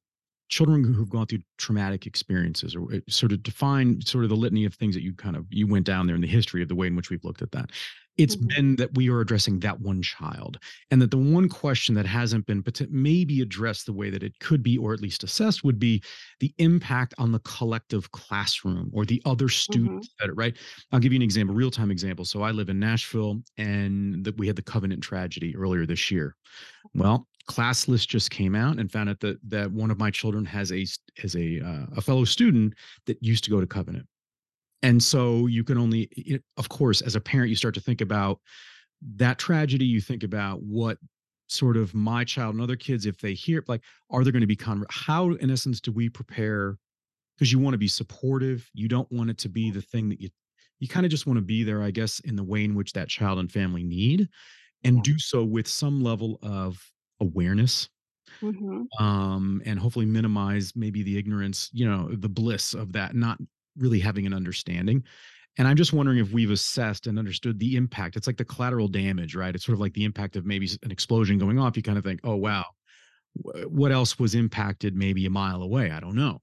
children 0.50 0.84
who've 0.84 1.10
gone 1.10 1.26
through 1.26 1.42
traumatic 1.58 2.06
experiences, 2.06 2.76
or 2.76 2.94
uh, 2.94 3.00
sort 3.10 3.32
of 3.32 3.44
define 3.44 4.02
sort 4.02 4.24
of 4.24 4.30
the 4.30 4.36
litany 4.36 4.66
of 4.66 4.74
things 4.76 4.96
that 4.96 5.04
you 5.04 5.14
kind 5.14 5.36
of 5.36 5.46
you 5.50 5.68
went 5.68 5.86
down 5.86 6.08
there 6.08 6.16
in 6.16 6.22
the 6.22 6.28
history 6.28 6.62
of 6.62 6.70
the 6.70 6.76
way 6.76 6.88
in 6.88 6.96
which 6.96 7.10
we've 7.10 7.24
looked 7.24 7.42
at 7.42 7.52
that. 7.52 7.72
It's 8.18 8.36
Mhm. 8.36 8.48
been 8.56 8.76
that 8.78 8.96
we 8.96 9.10
are 9.10 9.22
addressing 9.22 9.60
that 9.60 9.80
one 9.80 10.02
child, 10.02 10.58
and 10.92 11.02
that 11.02 11.12
the 11.12 11.18
one 11.18 11.48
question 11.50 11.94
that 11.96 12.06
hasn't 12.08 12.46
been 12.48 12.64
pot- 12.64 12.90
maybe 12.90 13.42
addressed 13.42 13.86
the 13.86 13.94
way 13.94 14.10
that 14.10 14.24
it 14.24 14.40
could 14.40 14.64
be, 14.64 14.78
or 14.78 14.94
at 14.94 15.02
least 15.02 15.24
assessed, 15.24 15.64
would 15.64 15.80
be 15.80 16.02
the 16.40 16.54
impact 16.58 17.14
on 17.18 17.32
the 17.32 17.40
collective 17.40 18.12
classroom 18.12 18.90
or 18.94 19.06
the 19.06 19.22
other 19.26 19.48
Mhm. 19.48 19.52
students 19.52 20.10
that 20.20 20.34
right 20.36 20.58
i'll 20.92 21.00
give 21.00 21.12
you 21.14 21.18
an 21.18 21.22
example 21.24 21.56
real 21.56 21.72
time 21.72 21.92
example 21.92 22.26
so 22.26 22.42
i 22.42 22.52
live 22.52 22.70
in 22.70 22.80
nashville 22.80 23.42
and 23.58 24.24
that 24.26 24.38
we 24.38 24.48
had 24.48 24.56
the 24.56 24.62
covenant 24.62 25.02
tragedy 25.04 25.56
earlier 25.56 25.86
this 25.86 26.10
year 26.12 26.36
well, 26.94 27.28
class 27.48 27.88
list 27.88 28.10
just 28.10 28.32
came 28.32 28.56
out 28.56 28.80
and 28.80 28.92
found 28.92 29.10
out 29.10 29.20
that 29.22 29.38
that 29.48 29.72
one 29.72 29.92
of 29.92 30.00
my 30.00 30.10
children 30.12 30.46
has 30.46 30.72
a 30.72 30.86
has 31.18 31.36
a 31.36 31.60
uh, 31.62 31.86
a 31.96 32.02
fellow 32.02 32.26
student 32.26 32.74
that 33.06 33.18
used 33.22 33.44
to 33.46 33.50
go 33.50 33.60
to 33.62 33.68
Covenant. 33.68 34.08
And 34.84 35.02
so 35.02 35.48
you 35.48 35.64
can 35.64 35.78
only 35.78 36.04
it, 36.12 36.44
of 36.58 36.70
course 36.70 37.02
as 37.02 37.16
a 37.16 37.22
parent 37.22 37.50
you 37.50 37.56
start 37.56 37.74
to 37.76 37.82
think 37.82 38.02
about 38.02 38.40
that 39.02 39.40
tragedy 39.40 39.86
you 39.86 40.02
think 40.02 40.24
about 40.24 40.62
what 40.64 40.98
sort 41.50 41.78
of 41.78 41.94
my 41.94 42.24
child 42.24 42.56
and 42.56 42.64
other 42.64 42.76
kids 42.76 43.06
if 43.06 43.20
they 43.20 43.34
hear 43.34 43.64
like 43.68 43.84
are 44.10 44.24
there 44.24 44.34
going 44.34 44.42
to 44.42 44.48
be 44.48 44.56
con 44.56 44.86
how 44.90 45.32
in 45.34 45.52
essence 45.52 45.80
do 45.82 45.92
we 45.92 46.10
prepare 46.10 46.78
because 47.38 47.52
you 47.52 47.60
want 47.60 47.74
to 47.74 47.80
be 47.80 47.88
supportive 47.88 48.70
you 48.74 48.88
don't 48.88 49.12
want 49.12 49.30
it 49.30 49.38
to 49.40 49.50
be 49.50 49.72
the 49.72 49.82
thing 49.82 50.10
that 50.10 50.22
you 50.22 50.30
you 50.80 50.88
kind 50.88 51.06
of 51.06 51.12
just 51.12 51.28
want 51.28 51.38
to 51.38 51.44
be 51.44 51.64
there 51.64 51.84
i 51.84 51.92
guess 51.92 52.20
in 52.22 52.36
the 52.36 52.44
way 52.44 52.64
in 52.66 52.76
which 52.76 52.94
that 52.94 53.10
child 53.10 53.40
and 53.40 53.52
family 53.52 53.84
need 53.84 54.30
and 54.84 55.04
do 55.04 55.20
so 55.20 55.44
with 55.46 55.68
some 55.68 56.02
level 56.04 56.40
of 56.44 56.92
awareness 57.22 57.90
Mhm. 58.42 58.88
um 59.00 59.62
and 59.66 59.80
hopefully 59.80 60.06
minimize 60.06 60.76
maybe 60.76 61.04
the 61.04 61.18
ignorance 61.18 61.70
you 61.74 61.86
know 61.86 62.08
the 62.16 62.30
bliss 62.30 62.74
of 62.74 62.94
that 62.94 63.16
not 63.16 63.40
really 63.78 64.00
having 64.00 64.26
an 64.26 64.34
understanding 64.34 65.04
and 65.58 65.68
i'm 65.68 65.76
just 65.76 65.94
wondering 65.94 66.18
if 66.18 66.32
we've 66.32 66.52
assessed 66.52 67.08
and 67.08 67.18
understood 67.18 67.60
the 67.60 67.76
impact 67.76 68.16
it's 68.16 68.28
like 68.28 68.38
the 68.38 68.46
collateral 68.46 68.88
damage 68.88 69.36
right 69.36 69.56
it's 69.56 69.66
sort 69.66 69.74
of 69.74 69.80
like 69.80 69.94
the 69.94 70.04
impact 70.04 70.36
of 70.36 70.46
maybe 70.46 70.70
an 70.84 70.92
explosion 70.92 71.38
going 71.38 71.60
off 71.60 71.78
you 71.78 71.84
kind 71.84 71.98
of 71.98 72.04
think 72.04 72.20
oh 72.24 72.36
wow 72.36 72.66
what 73.68 73.92
else 73.92 74.18
was 74.18 74.36
impacted 74.36 74.96
maybe 74.96 75.26
a 75.26 75.30
mile 75.30 75.62
away 75.62 75.92
i 75.92 76.00
don't 76.00 76.16
know 76.16 76.42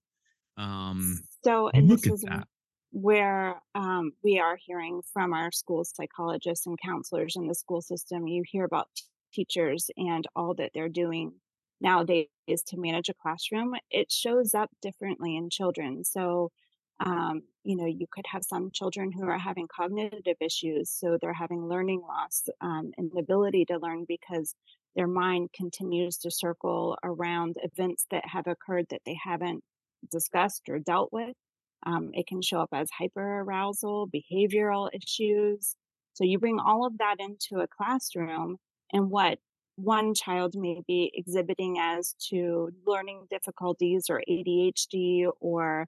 um 0.57 1.21
So, 1.45 1.71
and 1.75 1.89
look 1.89 2.03
this 2.03 2.13
is 2.13 2.21
that 2.23 2.47
where 2.95 3.61
um, 3.75 4.13
we 4.23 4.39
are 4.39 4.57
hearing 4.57 5.03
from 5.13 5.35
our 5.35 5.51
school 5.51 5.85
psychologists 5.85 6.65
and 6.65 6.79
counselors 6.81 7.35
in 7.35 7.49
the 7.49 7.55
school 7.55 7.83
system. 7.83 8.29
You 8.29 8.45
hear 8.47 8.65
about 8.65 8.87
t- 8.97 9.03
teachers 9.33 9.91
and 9.97 10.25
all 10.37 10.55
that 10.55 10.71
they're 10.75 10.89
doing 10.89 11.33
nowadays 11.81 12.29
to 12.69 12.77
manage 12.77 13.09
a 13.09 13.15
classroom. 13.15 13.75
It 13.91 14.13
shows 14.13 14.55
up 14.55 14.71
differently 14.81 15.37
in 15.37 15.51
children. 15.51 16.05
So, 16.05 16.53
um, 17.01 17.43
you 17.65 17.77
know, 17.77 17.87
you 17.87 18.07
could 18.11 18.27
have 18.31 18.45
some 18.45 18.71
children 18.73 19.11
who 19.13 19.25
are 19.25 19.39
having 19.39 19.67
cognitive 19.75 20.37
issues. 20.41 20.91
So 20.91 21.19
they're 21.21 21.33
having 21.33 21.67
learning 21.69 22.03
loss, 22.03 22.45
um, 22.61 22.93
and 22.97 23.11
ability 23.19 23.65
to 23.67 23.79
learn 23.79 24.05
because 24.07 24.55
their 24.97 25.09
mind 25.09 25.51
continues 25.55 26.19
to 26.19 26.31
circle 26.31 26.97
around 27.03 27.57
events 27.63 28.07
that 28.11 28.25
have 28.27 28.47
occurred 28.47 28.87
that 28.91 29.01
they 29.05 29.17
haven't 29.23 29.63
discussed 30.11 30.63
or 30.69 30.79
dealt 30.79 31.13
with. 31.13 31.35
Um, 31.87 32.11
it 32.13 32.27
can 32.27 32.43
show 32.43 32.61
up 32.61 32.71
as 32.73 32.89
hyperarousal, 32.99 34.09
behavioral 34.11 34.89
issues. 34.95 35.77
So 36.15 36.25
you 36.25 36.39
bring 36.39 36.59
all 36.59 36.87
of 36.87 36.99
that 36.99 37.17
into 37.19 37.63
a 37.63 37.67
classroom, 37.67 38.57
and 38.93 39.11
what 39.11 39.39
one 39.77 40.15
child 40.15 40.55
may 40.57 40.81
be 40.87 41.11
exhibiting 41.15 41.79
as 41.81 42.15
to 42.31 42.71
learning 42.87 43.27
difficulties 43.31 44.07
or 44.09 44.23
ADHD 44.29 45.27
or, 45.41 45.87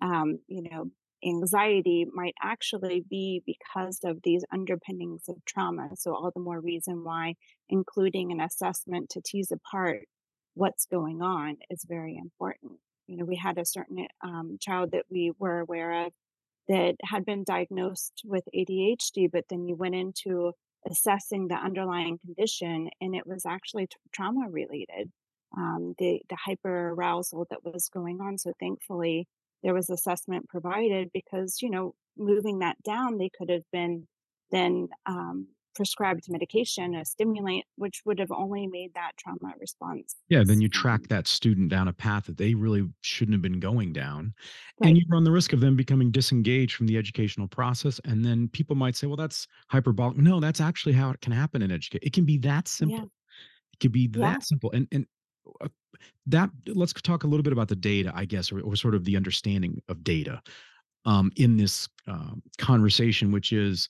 um, 0.00 0.38
you 0.46 0.62
know, 0.70 0.90
anxiety 1.24 2.06
might 2.12 2.34
actually 2.42 3.04
be 3.08 3.42
because 3.44 4.00
of 4.04 4.20
these 4.22 4.44
underpinnings 4.52 5.24
of 5.28 5.44
trauma. 5.44 5.90
So 5.96 6.14
all 6.14 6.30
the 6.32 6.40
more 6.40 6.60
reason 6.60 7.04
why 7.04 7.34
including 7.68 8.30
an 8.32 8.40
assessment 8.40 9.10
to 9.10 9.20
tease 9.20 9.50
apart 9.50 10.02
what's 10.54 10.86
going 10.86 11.22
on 11.22 11.56
is 11.70 11.84
very 11.88 12.16
important. 12.16 12.72
You 13.06 13.16
know, 13.16 13.24
we 13.24 13.36
had 13.36 13.58
a 13.58 13.64
certain 13.64 14.06
um, 14.22 14.58
child 14.60 14.90
that 14.92 15.04
we 15.10 15.32
were 15.38 15.60
aware 15.60 16.06
of 16.06 16.12
that 16.68 16.96
had 17.02 17.24
been 17.24 17.44
diagnosed 17.44 18.22
with 18.24 18.44
ADHD, 18.54 19.30
but 19.32 19.44
then 19.48 19.66
you 19.66 19.74
went 19.74 19.94
into 19.94 20.52
assessing 20.88 21.48
the 21.48 21.54
underlying 21.54 22.18
condition, 22.18 22.90
and 23.00 23.14
it 23.14 23.26
was 23.26 23.46
actually 23.46 23.86
t- 23.86 23.96
trauma 24.12 24.48
related. 24.50 25.10
Um, 25.56 25.94
the 25.98 26.20
the 26.28 26.36
hyper 26.36 26.90
arousal 26.90 27.46
that 27.50 27.64
was 27.64 27.88
going 27.88 28.20
on. 28.20 28.36
So 28.36 28.52
thankfully, 28.60 29.26
there 29.62 29.74
was 29.74 29.90
assessment 29.90 30.48
provided 30.48 31.10
because 31.12 31.58
you 31.62 31.70
know 31.70 31.94
moving 32.16 32.58
that 32.60 32.76
down, 32.82 33.18
they 33.18 33.30
could 33.36 33.50
have 33.50 33.64
been 33.72 34.06
then 34.50 34.88
um, 35.06 35.48
prescribed 35.74 36.24
medication, 36.28 36.94
a 36.94 37.04
stimulant, 37.04 37.64
which 37.76 38.02
would 38.04 38.18
have 38.18 38.32
only 38.32 38.66
made 38.66 38.92
that 38.94 39.12
trauma 39.16 39.54
response. 39.60 40.16
Yeah, 40.28 40.42
then 40.44 40.60
you 40.60 40.68
track 40.68 41.08
that 41.08 41.26
student 41.26 41.70
down 41.70 41.88
a 41.88 41.92
path 41.92 42.24
that 42.26 42.36
they 42.36 42.54
really 42.54 42.86
shouldn't 43.00 43.32
have 43.34 43.40
been 43.42 43.60
going 43.60 43.94
down. 43.94 44.34
And 44.82 44.96
you 44.98 45.04
run 45.08 45.24
the 45.24 45.32
risk 45.32 45.54
of 45.54 45.60
them 45.60 45.74
becoming 45.74 46.10
disengaged 46.10 46.76
from 46.76 46.86
the 46.86 46.98
educational 46.98 47.48
process. 47.48 47.98
And 48.04 48.24
then 48.24 48.48
people 48.48 48.76
might 48.76 48.94
say, 48.94 49.06
well, 49.06 49.16
that's 49.16 49.48
hyperbolic. 49.70 50.18
No, 50.18 50.38
that's 50.38 50.60
actually 50.60 50.92
how 50.92 51.10
it 51.10 51.22
can 51.22 51.32
happen 51.32 51.62
in 51.62 51.70
education. 51.70 52.06
It 52.06 52.12
can 52.12 52.26
be 52.26 52.36
that 52.38 52.68
Yeah. 52.80 53.04
simple. 53.04 53.10
It 53.74 53.80
can 53.80 53.92
be 53.92 54.08
Yeah. 54.14 54.38
that 54.38 54.42
simple. 54.42 54.70
And 54.72 54.88
and 54.92 55.06
that 56.26 56.50
let's 56.66 56.92
talk 56.92 57.24
a 57.24 57.26
little 57.26 57.42
bit 57.42 57.52
about 57.52 57.68
the 57.68 57.76
data, 57.76 58.12
I 58.14 58.24
guess, 58.24 58.52
or, 58.52 58.60
or 58.60 58.76
sort 58.76 58.94
of 58.94 59.04
the 59.04 59.16
understanding 59.16 59.80
of 59.88 60.04
data 60.04 60.42
um, 61.04 61.30
in 61.36 61.56
this 61.56 61.88
um, 62.06 62.42
conversation, 62.58 63.32
which 63.32 63.52
is 63.52 63.88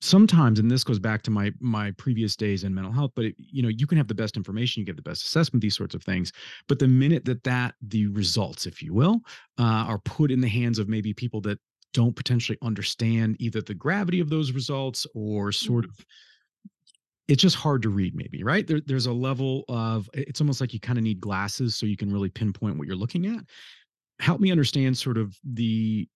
sometimes 0.00 0.60
and 0.60 0.70
this 0.70 0.84
goes 0.84 0.98
back 1.00 1.22
to 1.22 1.30
my 1.30 1.52
my 1.58 1.90
previous 1.92 2.36
days 2.36 2.62
in 2.62 2.72
mental 2.72 2.92
health 2.92 3.10
but 3.16 3.24
it, 3.24 3.34
you 3.36 3.62
know 3.62 3.68
you 3.68 3.84
can 3.86 3.98
have 3.98 4.06
the 4.06 4.14
best 4.14 4.36
information 4.36 4.78
you 4.80 4.86
get 4.86 4.94
the 4.94 5.02
best 5.02 5.24
assessment 5.24 5.60
these 5.60 5.76
sorts 5.76 5.92
of 5.94 6.04
things 6.04 6.32
but 6.68 6.78
the 6.78 6.86
minute 6.86 7.24
that 7.24 7.42
that 7.42 7.74
the 7.82 8.06
results 8.08 8.64
if 8.64 8.80
you 8.80 8.94
will 8.94 9.20
uh, 9.58 9.84
are 9.88 9.98
put 9.98 10.30
in 10.30 10.40
the 10.40 10.48
hands 10.48 10.78
of 10.78 10.88
maybe 10.88 11.12
people 11.12 11.40
that 11.40 11.58
don't 11.94 12.14
potentially 12.14 12.56
understand 12.62 13.34
either 13.40 13.60
the 13.60 13.74
gravity 13.74 14.20
of 14.20 14.30
those 14.30 14.52
results 14.52 15.04
or 15.14 15.50
sort 15.50 15.84
Mhm. 15.84 15.88
of 15.88 16.06
it's 17.28 17.42
just 17.42 17.56
hard 17.56 17.82
to 17.82 17.90
read 17.90 18.14
maybe 18.14 18.42
right 18.42 18.66
there, 18.66 18.80
there's 18.86 19.06
a 19.06 19.12
level 19.12 19.64
of 19.68 20.08
it's 20.14 20.40
almost 20.40 20.60
like 20.60 20.72
you 20.72 20.80
kind 20.80 20.98
of 20.98 21.04
need 21.04 21.20
glasses 21.20 21.76
so 21.76 21.86
you 21.86 21.96
can 21.96 22.12
really 22.12 22.30
pinpoint 22.30 22.76
what 22.78 22.86
you're 22.86 22.96
looking 22.96 23.26
at 23.26 23.44
help 24.18 24.40
me 24.40 24.50
understand 24.50 24.96
sort 24.96 25.16
of 25.16 25.38
the 25.44 26.08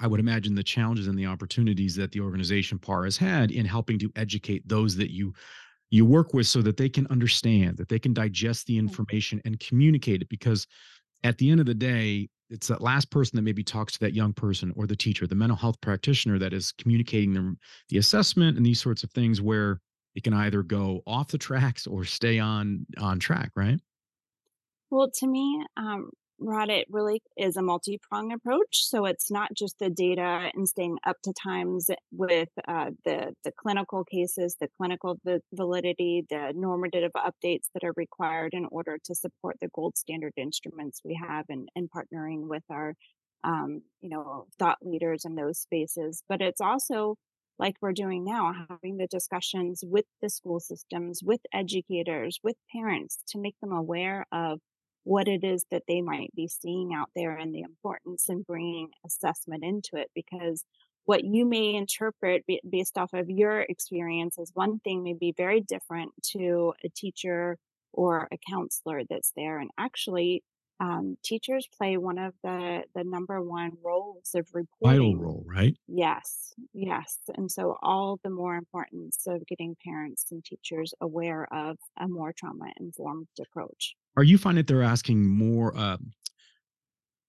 I 0.00 0.06
would 0.06 0.20
imagine 0.20 0.54
the 0.54 0.62
challenges 0.62 1.06
and 1.06 1.18
the 1.18 1.26
opportunities 1.26 1.94
that 1.96 2.10
the 2.10 2.20
organization 2.20 2.78
PAR 2.78 3.04
has 3.04 3.18
had 3.18 3.50
in 3.50 3.66
helping 3.66 3.98
to 3.98 4.10
educate 4.16 4.66
those 4.66 4.96
that 4.96 5.12
you 5.12 5.34
you 5.90 6.06
work 6.06 6.32
with 6.32 6.46
so 6.46 6.62
that 6.62 6.76
they 6.76 6.88
can 6.88 7.06
understand, 7.08 7.76
that 7.76 7.88
they 7.88 7.98
can 7.98 8.14
digest 8.14 8.66
the 8.66 8.76
mm. 8.76 8.78
information 8.78 9.42
and 9.44 9.58
communicate 9.60 10.22
it. 10.22 10.28
Because 10.28 10.66
at 11.24 11.36
the 11.38 11.50
end 11.50 11.60
of 11.60 11.66
the 11.66 11.74
day, 11.74 12.28
it's 12.48 12.68
that 12.68 12.80
last 12.80 13.10
person 13.10 13.36
that 13.36 13.42
maybe 13.42 13.62
talks 13.62 13.92
to 13.94 13.98
that 14.00 14.14
young 14.14 14.32
person 14.32 14.72
or 14.76 14.86
the 14.86 14.96
teacher, 14.96 15.26
the 15.26 15.34
mental 15.34 15.56
health 15.56 15.80
practitioner 15.80 16.38
that 16.38 16.52
is 16.52 16.72
communicating 16.72 17.34
the, 17.34 17.56
the 17.90 17.98
assessment 17.98 18.56
and 18.56 18.64
these 18.64 18.80
sorts 18.80 19.02
of 19.02 19.10
things 19.12 19.40
where 19.40 19.80
it 20.14 20.24
can 20.24 20.34
either 20.34 20.62
go 20.62 21.02
off 21.06 21.28
the 21.28 21.38
tracks 21.38 21.86
or 21.86 22.04
stay 22.04 22.38
on 22.38 22.86
on 22.98 23.18
track, 23.18 23.50
right? 23.56 23.80
Well, 24.90 25.10
to 25.18 25.26
me, 25.26 25.64
um, 25.76 26.10
Rod, 26.40 26.70
it 26.70 26.86
really 26.90 27.22
is 27.36 27.56
a 27.56 27.62
multi-pronged 27.62 28.32
approach. 28.32 28.84
So 28.84 29.04
it's 29.04 29.30
not 29.30 29.52
just 29.54 29.78
the 29.78 29.90
data 29.90 30.50
and 30.54 30.66
staying 30.68 30.96
up 31.06 31.16
to 31.24 31.34
times 31.34 31.90
with 32.12 32.48
uh, 32.66 32.90
the 33.04 33.34
the 33.44 33.52
clinical 33.52 34.04
cases, 34.04 34.56
the 34.58 34.68
clinical 34.78 35.18
va- 35.24 35.42
validity, 35.52 36.24
the 36.30 36.52
normative 36.56 37.12
updates 37.14 37.66
that 37.74 37.84
are 37.84 37.92
required 37.96 38.54
in 38.54 38.66
order 38.70 38.98
to 39.04 39.14
support 39.14 39.58
the 39.60 39.68
gold 39.74 39.96
standard 39.98 40.32
instruments 40.36 41.02
we 41.04 41.14
have, 41.14 41.44
and 41.48 41.68
and 41.76 41.90
partnering 41.90 42.48
with 42.48 42.64
our, 42.70 42.94
um, 43.44 43.82
you 44.00 44.08
know, 44.08 44.46
thought 44.58 44.78
leaders 44.82 45.24
in 45.26 45.34
those 45.34 45.58
spaces. 45.60 46.22
But 46.28 46.40
it's 46.40 46.60
also 46.60 47.16
like 47.60 47.76
we're 47.82 47.92
doing 47.92 48.24
now, 48.24 48.52
having 48.70 48.96
the 48.96 49.06
discussions 49.06 49.84
with 49.86 50.06
the 50.22 50.30
school 50.30 50.58
systems, 50.58 51.20
with 51.22 51.40
educators, 51.52 52.40
with 52.42 52.56
parents 52.72 53.18
to 53.28 53.38
make 53.38 53.54
them 53.60 53.70
aware 53.70 54.24
of 54.32 54.60
what 55.04 55.28
it 55.28 55.44
is 55.44 55.64
that 55.70 55.82
they 55.86 56.00
might 56.00 56.30
be 56.34 56.48
seeing 56.48 56.92
out 56.94 57.10
there 57.14 57.36
and 57.36 57.54
the 57.54 57.60
importance 57.60 58.24
in 58.28 58.42
bringing 58.42 58.88
assessment 59.04 59.62
into 59.62 59.90
it 59.94 60.08
because 60.14 60.64
what 61.04 61.22
you 61.24 61.44
may 61.44 61.74
interpret 61.74 62.44
based 62.68 62.96
off 62.96 63.12
of 63.12 63.28
your 63.28 63.60
experience 63.60 64.38
as 64.38 64.50
one 64.54 64.78
thing 64.80 65.02
may 65.02 65.14
be 65.14 65.34
very 65.36 65.60
different 65.60 66.12
to 66.22 66.72
a 66.84 66.88
teacher 66.88 67.58
or 67.92 68.28
a 68.32 68.38
counselor 68.48 69.02
that's 69.08 69.32
there. 69.36 69.58
And 69.58 69.70
actually 69.78 70.42
um, 70.80 71.16
teachers 71.24 71.68
play 71.76 71.96
one 71.98 72.18
of 72.18 72.34
the 72.42 72.84
the 72.94 73.04
number 73.04 73.42
one 73.42 73.72
roles 73.84 74.34
of 74.34 74.48
reporting. 74.54 74.70
Vital 74.82 75.16
role, 75.16 75.44
right? 75.46 75.76
yes 75.88 76.54
yes 76.72 77.18
and 77.36 77.50
so 77.50 77.76
all 77.82 78.18
the 78.24 78.30
more 78.30 78.56
importance 78.56 79.26
of 79.26 79.46
getting 79.46 79.76
parents 79.84 80.26
and 80.32 80.44
teachers 80.44 80.94
aware 81.00 81.52
of 81.54 81.78
a 81.98 82.08
more 82.08 82.32
trauma 82.32 82.72
informed 82.78 83.28
approach 83.40 83.96
Are 84.16 84.24
you 84.24 84.38
finding 84.38 84.64
that 84.64 84.66
they're 84.72 84.82
asking 84.82 85.26
more 85.26 85.76
uh, 85.76 85.96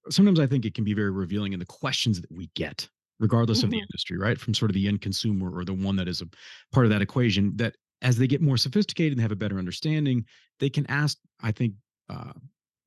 sometimes 0.10 0.40
I 0.40 0.48
think 0.48 0.66
it 0.66 0.74
can 0.74 0.84
be 0.84 0.94
very 0.94 1.12
revealing 1.12 1.54
in 1.54 1.60
the 1.60 1.66
questions 1.66 2.22
that 2.22 2.32
we 2.32 2.48
get, 2.56 2.90
regardless 3.20 3.64
of 3.64 3.70
the 3.70 3.78
Mhm. 3.78 3.86
industry, 3.90 4.18
right? 4.18 4.40
From 4.40 4.54
sort 4.54 4.72
of 4.72 4.76
the 4.76 4.88
end 4.88 5.02
consumer 5.02 5.56
or 5.56 5.64
the 5.64 5.74
one 5.74 5.96
that 5.98 6.08
is 6.08 6.22
a 6.22 6.30
part 6.72 6.86
of 6.86 6.90
that 6.92 7.02
equation, 7.02 7.56
that 7.58 7.76
as 8.02 8.18
they 8.18 8.28
get 8.28 8.42
more 8.42 8.58
sophisticated 8.58 9.14
and 9.14 9.22
have 9.22 9.32
a 9.32 9.36
better 9.36 9.60
understanding, 9.60 10.26
they 10.60 10.70
can 10.70 10.86
ask, 10.88 11.18
I 11.42 11.52
think, 11.52 11.76
uh, 12.10 12.34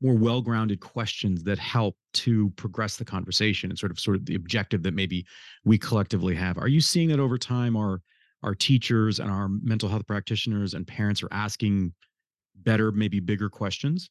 more 0.00 0.14
well-grounded 0.14 0.80
questions 0.80 1.42
that 1.44 1.58
help 1.58 1.96
to 2.12 2.50
progress 2.50 2.96
the 2.96 3.04
conversation 3.04 3.70
and 3.70 3.78
sort 3.78 3.92
of 3.92 3.98
sort 3.98 4.16
of 4.16 4.26
the 4.26 4.34
objective 4.34 4.82
that 4.82 4.94
maybe 4.94 5.26
we 5.64 5.78
collectively 5.78 6.34
have. 6.34 6.58
Are 6.58 6.68
you 6.68 6.80
seeing 6.80 7.08
that 7.08 7.20
over 7.20 7.38
time 7.38 7.76
our 7.76 8.02
our 8.42 8.54
teachers 8.54 9.20
and 9.20 9.30
our 9.30 9.48
mental 9.48 9.88
health 9.88 10.06
practitioners 10.06 10.74
and 10.74 10.86
parents 10.86 11.22
are 11.22 11.32
asking 11.32 11.94
better, 12.54 12.92
maybe 12.92 13.18
bigger 13.18 13.48
questions? 13.48 14.10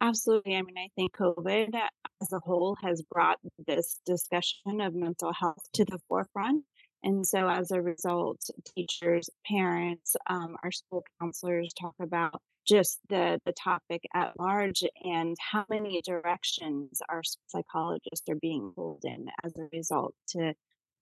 Absolutely. 0.00 0.56
I 0.56 0.62
mean, 0.62 0.76
I 0.76 0.88
think 0.94 1.16
COVID 1.16 1.74
as 2.20 2.32
a 2.32 2.40
whole 2.40 2.76
has 2.82 3.02
brought 3.10 3.38
this 3.66 4.00
discussion 4.04 4.82
of 4.82 4.94
mental 4.94 5.32
health 5.32 5.62
to 5.74 5.84
the 5.86 5.98
forefront. 6.08 6.64
And 7.02 7.26
so, 7.26 7.48
as 7.48 7.70
a 7.70 7.80
result, 7.80 8.40
teachers, 8.74 9.30
parents, 9.46 10.16
um, 10.28 10.56
our 10.62 10.72
school 10.72 11.04
counselors 11.20 11.72
talk 11.72 11.94
about 12.00 12.42
just 12.66 12.98
the, 13.08 13.40
the 13.44 13.52
topic 13.52 14.02
at 14.14 14.38
large 14.38 14.84
and 15.02 15.36
how 15.38 15.64
many 15.68 16.00
directions 16.02 17.00
our 17.08 17.22
psychologists 17.46 18.28
are 18.28 18.36
being 18.36 18.72
pulled 18.74 19.04
in 19.04 19.26
as 19.44 19.52
a 19.56 19.68
result 19.72 20.14
to 20.28 20.54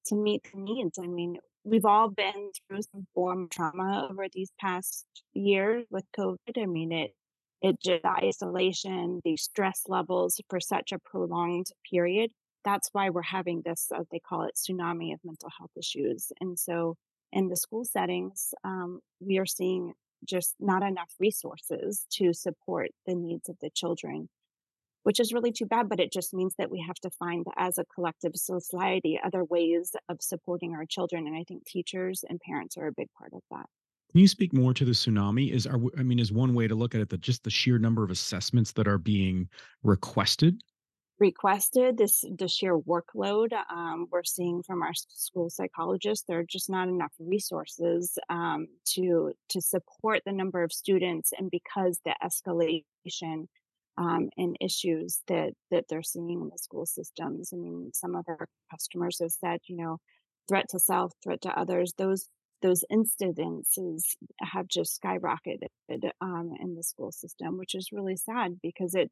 to 0.07 0.17
meet 0.17 0.43
the 0.53 0.59
needs. 0.59 0.99
I 0.99 1.07
mean, 1.07 1.39
we've 1.63 1.85
all 1.85 2.09
been 2.09 2.51
through 2.69 2.83
some 2.83 3.07
form 3.15 3.45
of 3.45 3.51
trauma 3.51 4.09
over 4.11 4.27
these 4.33 4.51
past 4.61 5.07
years 5.33 5.87
with 5.91 6.05
COVID. 6.19 6.61
I 6.61 6.67
mean, 6.67 6.91
it 6.91 7.15
it 7.63 7.81
just 7.81 8.05
isolation, 8.05 9.21
the 9.25 9.37
stress 9.37 9.83
levels 9.87 10.41
for 10.51 10.59
such 10.59 10.91
a 10.93 10.99
prolonged 10.99 11.69
period. 11.89 12.33
That's 12.65 12.89
why 12.93 13.11
we're 13.11 13.23
having 13.23 13.63
this, 13.65 13.89
uh, 13.95 14.03
they 14.11 14.19
call 14.19 14.43
it 14.43 14.55
tsunami 14.57 15.15
of 15.15 15.21
mental 15.25 15.49
health 15.57 15.71
issues. 15.77 16.33
And 16.41 16.59
so 16.59 16.97
in 17.33 17.49
the 17.49 17.57
school 17.57 17.85
settings, 17.85 18.53
um, 18.65 19.01
we 19.21 19.39
are 19.39 19.47
seeing 19.47 19.95
just 20.29 20.55
not 20.61 20.83
enough 20.83 21.13
resources 21.19 22.07
to 22.13 22.33
support 22.33 22.91
the 23.07 23.15
needs 23.15 23.49
of 23.49 23.57
the 23.61 23.71
children, 23.75 24.29
which 25.03 25.21
is 25.21 25.33
really 25.33 25.53
too 25.53 25.67
bad. 25.67 25.89
But 25.89 26.01
it 26.01 26.13
just 26.13 26.33
means 26.33 26.55
that 26.59 26.71
we 26.71 26.85
have 26.87 26.97
to 27.03 27.11
find, 27.11 27.45
as 27.57 27.79
a 27.79 27.85
collective 27.95 28.33
society, 28.35 29.19
other 29.23 29.45
ways 29.45 29.93
of 30.09 30.19
supporting 30.21 30.75
our 30.75 30.87
children. 30.89 31.27
And 31.27 31.37
I 31.37 31.45
think 31.47 31.65
teachers 31.67 32.25
and 32.29 32.41
parents 32.41 32.77
are 32.77 32.87
a 32.87 32.93
big 32.97 33.09
part 33.19 33.33
of 33.33 33.43
that. 33.51 33.67
Can 34.11 34.21
you 34.21 34.29
speak 34.29 34.53
more 34.53 34.75
to 34.75 34.85
the 34.85 34.93
tsunami? 34.93 35.53
Is 35.53 35.67
our, 35.67 35.81
I 35.99 36.03
mean, 36.03 36.19
is 36.19 36.31
one 36.31 36.55
way 36.55 36.69
to 36.69 36.75
look 36.75 36.95
at 36.95 37.01
it 37.01 37.09
that 37.09 37.23
just 37.23 37.45
the 37.45 37.51
sheer 37.51 37.79
number 37.79 38.05
of 38.05 38.11
assessments 38.11 38.73
that 38.73 38.87
are 38.87 38.99
being 38.99 39.49
requested? 39.83 40.61
Requested 41.23 41.97
this 41.99 42.25
the 42.37 42.49
sheer 42.49 42.77
workload 42.77 43.51
um, 43.71 44.09
we're 44.11 44.25
seeing 44.25 44.61
from 44.61 44.83
our 44.83 44.93
school 44.95 45.49
psychologists 45.49 46.25
there 46.27 46.41
are 46.41 46.55
just 46.57 46.69
not 46.69 46.89
enough 46.89 47.13
resources 47.21 48.19
um, 48.29 48.67
to 48.85 49.33
to 49.49 49.61
support 49.61 50.21
the 50.27 50.33
number 50.33 50.65
of 50.65 50.73
students 50.73 51.33
and 51.39 51.49
because 51.49 52.01
the 52.05 52.15
escalation 52.29 53.47
um, 53.99 54.31
and 54.37 54.57
issues 54.61 55.21
that 55.29 55.53
that 55.71 55.85
they're 55.89 56.03
seeing 56.03 56.41
in 56.43 56.49
the 56.49 56.59
school 56.59 56.87
systems. 56.87 57.51
I 57.53 57.57
mean 57.57 57.91
some 57.95 58.17
of 58.17 58.25
our 58.29 58.49
customers 58.71 59.19
have 59.21 59.33
said 59.33 59.61
you 59.67 59.77
know 59.77 59.99
threat 60.49 60.67
to 60.71 60.79
self 60.79 61.13
threat 61.23 61.43
to 61.43 61.59
others 61.59 61.95
those 61.99 62.27
those 62.63 62.85
incidences 62.93 64.03
have 64.41 64.67
just 64.69 65.01
skyrocketed 65.01 66.11
um, 66.21 66.53
in 66.61 66.75
the 66.75 66.83
school 66.83 67.13
system 67.13 67.59
which 67.59 67.75
is 67.75 67.93
really 67.93 68.17
sad 68.17 68.59
because 68.63 68.95
it 68.95 69.11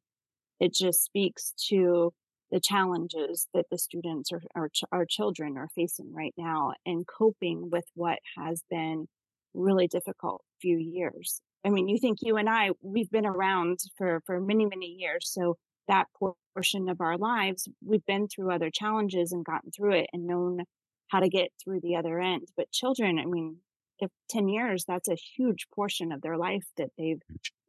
it 0.61 0.75
just 0.75 1.05
speaks 1.05 1.53
to 1.69 2.13
the 2.51 2.61
challenges 2.61 3.49
that 3.55 3.67
the 3.71 3.79
students 3.79 4.33
or 4.33 4.43
our, 4.55 4.69
ch- 4.69 4.85
our 4.93 5.07
children 5.07 5.57
are 5.57 5.69
facing 5.75 6.13
right 6.13 6.35
now 6.37 6.73
and 6.85 7.07
coping 7.07 7.71
with 7.71 7.85
what 7.95 8.19
has 8.37 8.63
been 8.71 9.07
really 9.55 9.89
difficult 9.89 10.43
few 10.61 10.79
years. 10.79 11.41
I 11.65 11.71
mean, 11.71 11.89
you 11.89 11.99
think 11.99 12.19
you 12.23 12.37
and 12.37 12.49
I, 12.49 12.71
we've 12.83 13.11
been 13.11 13.27
around 13.27 13.81
for, 13.97 14.23
for 14.27 14.41
many, 14.41 14.67
many 14.67 14.87
years. 14.87 15.31
So 15.31 15.57
that 15.89 16.07
portion 16.19 16.89
of 16.89 17.01
our 17.01 17.19
lives, 17.19 17.69
we've 17.85 18.05
been 18.07 18.29
through 18.29 18.53
other 18.53 18.71
challenges 18.73 19.33
and 19.33 19.45
gotten 19.45 19.71
through 19.71 19.95
it 19.95 20.07
and 20.13 20.27
known 20.27 20.65
how 21.09 21.21
to 21.21 21.29
get 21.29 21.51
through 21.63 21.81
the 21.81 21.97
other 21.97 22.21
end. 22.21 22.49
But 22.57 22.71
children, 22.71 23.19
I 23.19 23.27
mean, 23.27 23.57
if 23.99 24.11
10 24.31 24.49
years, 24.49 24.85
that's 24.87 25.09
a 25.09 25.17
huge 25.37 25.67
portion 25.75 26.13
of 26.13 26.23
their 26.23 26.39
life 26.39 26.65
that 26.77 26.91
they've 26.97 27.21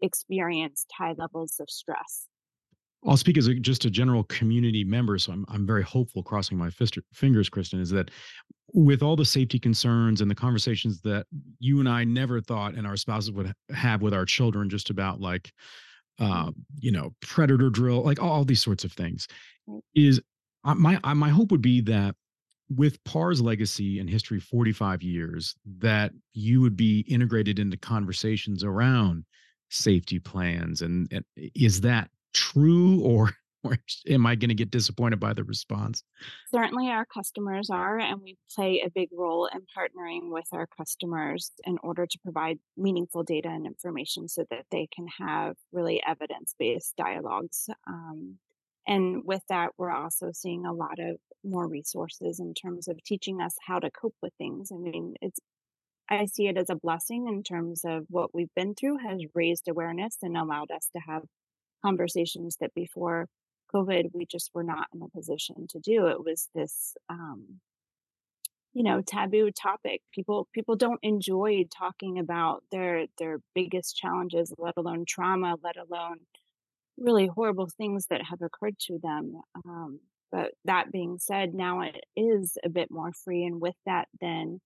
experienced 0.02 0.88
high 0.98 1.14
levels 1.18 1.56
of 1.60 1.70
stress. 1.70 2.28
I'll 3.08 3.18
speak 3.18 3.38
as 3.38 3.48
a, 3.48 3.56
just 3.56 3.86
a 3.86 3.90
general 3.90 4.24
community 4.26 4.84
member, 4.84 5.18
so 5.18 5.32
I'm 5.32 5.46
I'm 5.50 5.66
very 5.66 5.84
hopeful. 5.84 6.24
Crossing 6.24 6.58
my 6.58 6.70
fist, 6.70 6.98
fingers, 7.14 7.50
Kristin, 7.50 7.80
is 7.82 7.90
that 7.92 8.12
with 8.74 9.02
all 9.02 9.16
the 9.16 9.26
safety 9.26 9.60
concerns 9.60 10.22
and 10.22 10.32
the 10.32 10.36
conversations 10.36 11.02
that 11.02 11.26
you 11.60 11.80
and 11.80 11.90
I 11.90 12.04
never 12.04 12.40
thought 12.40 12.76
and 12.76 12.88
our 12.88 12.96
spouses 12.96 13.32
would 13.32 13.52
have 13.74 14.02
with 14.02 14.14
our 14.14 14.26
children 14.26 14.70
just 14.70 14.90
about 14.90 15.20
like 15.20 15.52
uh, 16.20 16.52
you 16.80 16.92
know, 16.92 17.14
predator 17.22 17.70
drill, 17.70 18.04
like 18.04 18.22
all, 18.22 18.30
all 18.30 18.46
these 18.46 18.62
sorts 18.62 18.84
of 18.84 18.94
things, 18.94 19.28
is 19.96 20.22
uh, 20.64 20.76
my 20.76 21.00
uh, 21.04 21.16
my 21.16 21.30
hope 21.30 21.52
would 21.52 21.62
be 21.62 21.82
that 21.82 22.16
with 22.70 23.04
PAR's 23.04 23.42
legacy 23.42 24.00
and 24.00 24.10
history 24.10 24.40
45 24.40 25.02
years 25.02 25.56
that 25.80 26.12
you 26.34 26.62
would 26.62 26.78
be 26.78 27.02
integrated 27.02 27.60
into 27.60 27.76
conversations 27.76 28.64
around 28.64 29.26
safety 29.70 30.20
plans 30.20 30.82
and, 30.82 31.08
and 31.12 31.26
is 31.56 31.82
that 31.82 32.10
true 32.34 33.02
or 33.02 33.32
or 33.64 33.78
am 34.10 34.26
I 34.26 34.36
going 34.36 34.50
to 34.50 34.56
get 34.56 34.72
disappointed 34.72 35.20
by 35.20 35.34
the 35.34 35.44
response? 35.44 36.04
Certainly, 36.50 36.90
our 36.90 37.06
customers 37.06 37.70
are, 37.70 38.00
and 38.00 38.20
we 38.22 38.38
play 38.56 38.82
a 38.84 38.90
big 38.90 39.10
role 39.12 39.48
in 39.54 39.62
partnering 39.62 40.32
with 40.32 40.48
our 40.52 40.68
customers 40.78 41.52
in 41.66 41.78
order 41.84 42.08
to 42.08 42.20
provide 42.24 42.58
meaningful 42.76 43.24
data 43.24 43.50
and 43.50 43.68
information 43.68 44.28
so 44.28 44.46
that 44.50 44.66
they 44.72 44.88
can 44.94 45.06
have 45.20 45.56
really 45.72 46.02
evidence 46.08 46.56
based 46.58 46.96
dialogues. 46.98 47.70
Um, 47.88 48.40
and 48.88 49.22
with 49.26 49.44
that, 49.50 49.72
we're 49.78 49.92
also 49.92 50.32
seeing 50.34 50.66
a 50.66 50.74
lot 50.74 50.98
of 51.00 51.18
more 51.44 51.68
resources 51.68 52.40
in 52.40 52.54
terms 52.54 52.88
of 52.88 53.04
teaching 53.04 53.42
us 53.42 53.56
how 53.66 53.80
to 53.80 53.92
cope 53.92 54.16
with 54.22 54.34
things. 54.40 54.72
I 54.74 54.78
mean, 54.78 55.16
it's 55.22 55.40
I 56.10 56.26
see 56.26 56.48
it 56.48 56.58
as 56.58 56.70
a 56.70 56.76
blessing 56.76 57.28
in 57.28 57.42
terms 57.42 57.84
of 57.86 58.06
what 58.10 58.36
we've 58.36 58.54
been 58.54 58.76
through 58.76 58.98
has 58.98 59.22
raised 59.34 59.70
awareness 59.70 60.18
and 60.22 60.36
allowed 60.36 60.70
us 60.70 60.90
to 60.94 61.00
have 61.08 61.24
conversations 61.84 62.58
that 62.60 62.74
before 62.74 63.28
COVID 63.74 64.12
we 64.14 64.26
just 64.26 64.52
were 64.54 64.64
not 64.64 64.88
in 64.94 65.02
a 65.02 65.10
position 65.10 65.68
to 65.70 65.80
do. 65.80 66.08
It 66.08 66.24
was 66.24 66.50
this 66.54 66.96
um, 67.10 67.60
you 68.74 68.84
know 68.84 69.02
taboo 69.02 69.52
topic 69.52 70.02
people 70.14 70.48
people 70.54 70.76
don't 70.76 71.00
enjoy 71.04 71.66
talking 71.78 72.20
about 72.20 72.64
their 72.72 73.06
their 73.18 73.40
biggest 73.54 73.98
challenges 73.98 74.54
let 74.58 74.76
alone 74.78 75.04
trauma 75.06 75.58
let 75.62 75.76
alone 75.76 76.20
really 76.98 77.28
horrible 77.28 77.68
things 77.68 78.08
that 78.10 78.22
have 78.24 78.42
occurred 78.42 78.80
to 78.80 78.98
them 79.04 79.34
um, 79.66 80.00
but 80.32 80.52
that 80.66 80.92
being 80.92 81.18
said, 81.20 81.54
now 81.54 81.82
it 81.82 82.04
is 82.16 82.58
a 82.64 82.70
bit 82.70 82.90
more 82.90 83.12
free. 83.12 83.44
And 83.44 83.60
with 83.60 83.76
that, 83.86 84.08
then 84.22 84.62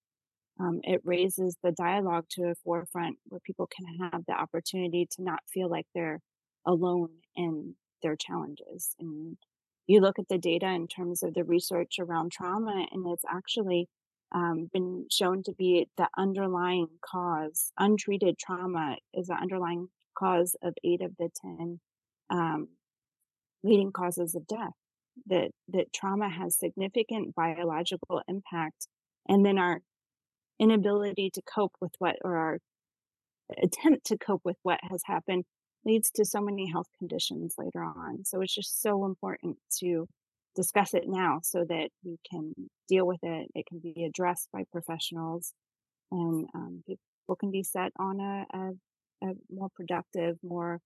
um, 0.59 0.79
it 0.83 1.01
raises 1.03 1.57
the 1.63 1.71
dialogue 1.71 2.25
to 2.31 2.43
a 2.43 2.55
forefront 2.63 3.17
where 3.25 3.41
people 3.41 3.67
can 3.67 4.09
have 4.11 4.23
the 4.27 4.33
opportunity 4.33 5.07
to 5.11 5.23
not 5.23 5.39
feel 5.51 5.69
like 5.69 5.87
they're 5.93 6.21
alone 6.65 7.09
in 7.35 7.75
their 8.01 8.15
challenges. 8.15 8.95
And 8.99 9.37
you 9.87 10.01
look 10.01 10.19
at 10.19 10.27
the 10.29 10.37
data 10.37 10.67
in 10.67 10.87
terms 10.87 11.23
of 11.23 11.33
the 11.33 11.43
research 11.43 11.95
around 11.99 12.31
trauma, 12.31 12.85
and 12.91 13.05
it's 13.07 13.25
actually 13.29 13.87
um, 14.33 14.69
been 14.73 15.05
shown 15.11 15.43
to 15.43 15.53
be 15.53 15.87
the 15.97 16.07
underlying 16.17 16.87
cause. 17.05 17.71
Untreated 17.77 18.37
trauma 18.37 18.97
is 19.13 19.27
the 19.27 19.35
underlying 19.35 19.87
cause 20.17 20.55
of 20.63 20.73
eight 20.83 21.01
of 21.01 21.11
the 21.17 21.29
10 21.41 21.79
um, 22.29 22.69
leading 23.63 23.91
causes 23.91 24.35
of 24.35 24.47
death 24.47 24.73
that 25.27 25.51
that 25.69 25.93
trauma 25.93 26.29
has 26.29 26.57
significant 26.57 27.33
biological 27.35 28.21
impact 28.27 28.87
and 29.27 29.45
then 29.45 29.57
our 29.57 29.79
inability 30.59 31.29
to 31.33 31.41
cope 31.41 31.73
with 31.81 31.91
what 31.99 32.15
or 32.23 32.37
our 32.37 32.59
attempt 33.61 34.05
to 34.07 34.17
cope 34.17 34.41
with 34.43 34.57
what 34.63 34.79
has 34.83 35.01
happened 35.05 35.43
leads 35.85 36.09
to 36.11 36.25
so 36.25 36.41
many 36.41 36.69
health 36.69 36.87
conditions 36.97 37.55
later 37.57 37.83
on 37.83 38.23
so 38.25 38.41
it's 38.41 38.55
just 38.55 38.81
so 38.81 39.05
important 39.05 39.57
to 39.79 40.07
discuss 40.55 40.93
it 40.93 41.03
now 41.07 41.39
so 41.43 41.65
that 41.67 41.89
we 42.03 42.17
can 42.29 42.53
deal 42.87 43.05
with 43.05 43.19
it 43.23 43.47
it 43.55 43.65
can 43.67 43.79
be 43.79 44.05
addressed 44.05 44.49
by 44.51 44.63
professionals 44.71 45.53
and 46.11 46.47
um, 46.53 46.83
people 46.87 47.35
can 47.39 47.51
be 47.51 47.63
set 47.63 47.91
on 47.99 48.19
a, 48.19 48.45
a, 48.57 49.27
a 49.27 49.33
more 49.49 49.69
productive 49.75 50.37
more 50.43 50.79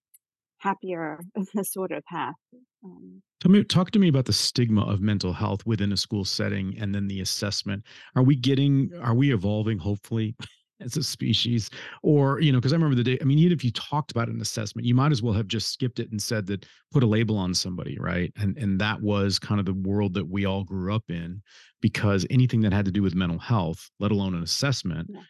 happier 0.60 1.20
sort 1.64 1.92
of 1.92 2.04
path. 2.06 2.36
Um, 2.84 3.22
Tell 3.42 3.52
me, 3.52 3.64
talk 3.64 3.92
to 3.92 4.00
me 4.00 4.10
about 4.10 4.26
the 4.26 4.34
stigma 4.34 4.86
of 4.86 5.02
mental 5.02 5.34
health 5.34 5.66
within 5.66 5.92
a 5.92 5.98
school 5.98 6.26
setting, 6.26 6.78
and 6.80 6.94
then 6.94 7.08
the 7.08 7.22
assessment. 7.22 7.84
Are 8.16 8.24
we 8.24 8.36
getting? 8.36 8.92
Are 9.02 9.16
we 9.16 9.34
evolving? 9.34 9.80
Hopefully, 9.80 10.36
as 10.82 10.98
a 10.98 11.04
species, 11.04 11.70
or 12.04 12.40
you 12.40 12.52
know, 12.52 12.60
because 12.60 12.74
I 12.74 12.76
remember 12.76 12.96
the 12.96 13.04
day. 13.04 13.18
I 13.22 13.24
mean, 13.26 13.40
even 13.40 13.52
if 13.52 13.64
you 13.64 13.72
talked 13.72 14.12
about 14.12 14.30
an 14.30 14.42
assessment, 14.42 14.86
you 14.86 14.96
might 14.96 15.12
as 15.12 15.22
well 15.22 15.34
have 15.34 15.48
just 15.48 15.72
skipped 15.72 16.00
it 16.00 16.12
and 16.12 16.22
said 16.22 16.46
that 16.48 16.66
put 16.92 17.04
a 17.04 17.08
label 17.08 17.38
on 17.38 17.54
somebody, 17.54 17.98
right? 18.00 18.32
And 18.38 18.58
and 18.58 18.80
that 18.80 19.02
was 19.02 19.40
kind 19.40 19.60
of 19.60 19.66
the 19.66 19.74
world 19.74 20.14
that 20.16 20.28
we 20.28 20.46
all 20.46 20.64
grew 20.64 20.94
up 20.94 21.04
in, 21.10 21.42
because 21.82 22.26
anything 22.30 22.62
that 22.62 22.74
had 22.74 22.86
to 22.86 22.92
do 22.92 23.02
with 23.02 23.16
mental 23.16 23.40
health, 23.40 23.90
let 24.00 24.12
alone 24.12 24.36
an 24.36 24.44
assessment. 24.44 25.10
Yeah 25.14 25.22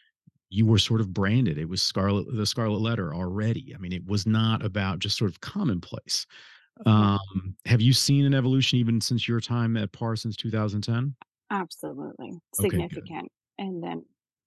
you 0.52 0.66
were 0.66 0.78
sort 0.78 1.00
of 1.00 1.14
branded. 1.14 1.58
It 1.58 1.68
was 1.68 1.80
scarlet, 1.80 2.26
the 2.36 2.44
scarlet 2.44 2.80
letter 2.80 3.14
already. 3.14 3.72
I 3.72 3.78
mean, 3.78 3.92
it 3.92 4.04
was 4.04 4.26
not 4.26 4.64
about 4.64 4.98
just 4.98 5.16
sort 5.16 5.30
of 5.30 5.40
commonplace. 5.40 6.26
Um, 6.86 7.54
have 7.66 7.80
you 7.80 7.92
seen 7.92 8.24
an 8.24 8.34
evolution 8.34 8.78
even 8.78 9.00
since 9.00 9.28
your 9.28 9.40
time 9.40 9.76
at 9.76 9.92
PAR 9.92 10.16
since 10.16 10.36
2010? 10.36 11.14
Absolutely 11.50 12.32
significant. 12.54 13.08
Okay, 13.10 13.28
and 13.58 13.82
then 13.82 14.04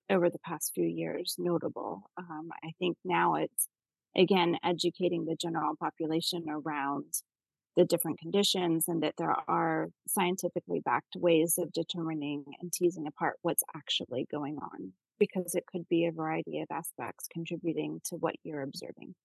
over 0.10 0.30
the 0.30 0.40
past 0.40 0.72
few 0.74 0.86
years, 0.86 1.36
notable. 1.38 2.04
Um, 2.18 2.50
I 2.64 2.72
think 2.80 2.98
now 3.04 3.36
it's 3.36 3.68
again 4.16 4.58
educating 4.64 5.26
the 5.26 5.36
general 5.36 5.76
population 5.76 6.46
around 6.50 7.06
the 7.76 7.86
different 7.86 8.20
conditions 8.20 8.86
and 8.88 9.02
that 9.02 9.16
there 9.18 9.36
are 9.48 9.90
scientifically 10.08 10.80
backed 10.84 11.16
ways 11.16 11.58
of 11.58 11.74
determining 11.74 12.46
and 12.62 12.72
teasing 12.72 13.08
apart 13.08 13.38
what's 13.42 13.64
actually 13.76 14.28
going 14.32 14.58
on 14.58 14.94
because 15.20 15.56
it 15.56 15.66
could 15.72 15.88
be 15.90 16.06
a 16.06 16.12
variety 16.12 16.60
of 16.60 16.68
aspects 16.72 17.28
contributing 17.32 18.00
to 18.06 18.16
what 18.16 18.36
you're 18.44 18.62
observing. 18.62 19.16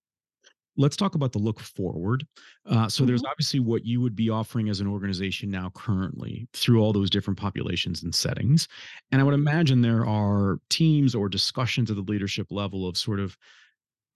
Let's 0.79 0.97
talk 0.97 1.15
about 1.15 1.33
the 1.33 1.39
look 1.39 1.61
forward. 1.61 2.27
Uh, 2.65 2.89
so, 2.89 3.03
mm-hmm. 3.03 3.09
there's 3.09 3.25
obviously 3.25 3.61
what 3.61 3.85
you 3.85 4.01
would 4.01 4.17
be 4.17 4.31
offering 4.31 4.69
as 4.71 4.81
an 4.81 4.87
organization 4.87 5.51
now, 5.51 5.71
currently, 5.75 6.49
through 6.55 6.81
all 6.81 6.93
those 6.93 7.11
different 7.11 7.39
populations 7.39 8.03
and 8.03 8.15
settings. 8.15 8.69
And 9.13 9.21
I 9.21 9.25
would 9.25 9.35
imagine 9.35 9.83
there 9.83 10.07
are 10.07 10.61
teams 10.71 11.15
or 11.15 11.29
discussions 11.29 11.91
at 11.91 11.97
the 11.97 12.03
leadership 12.03 12.47
level 12.51 12.89
of 12.89 12.97
sort 12.97 13.21
of 13.21 13.37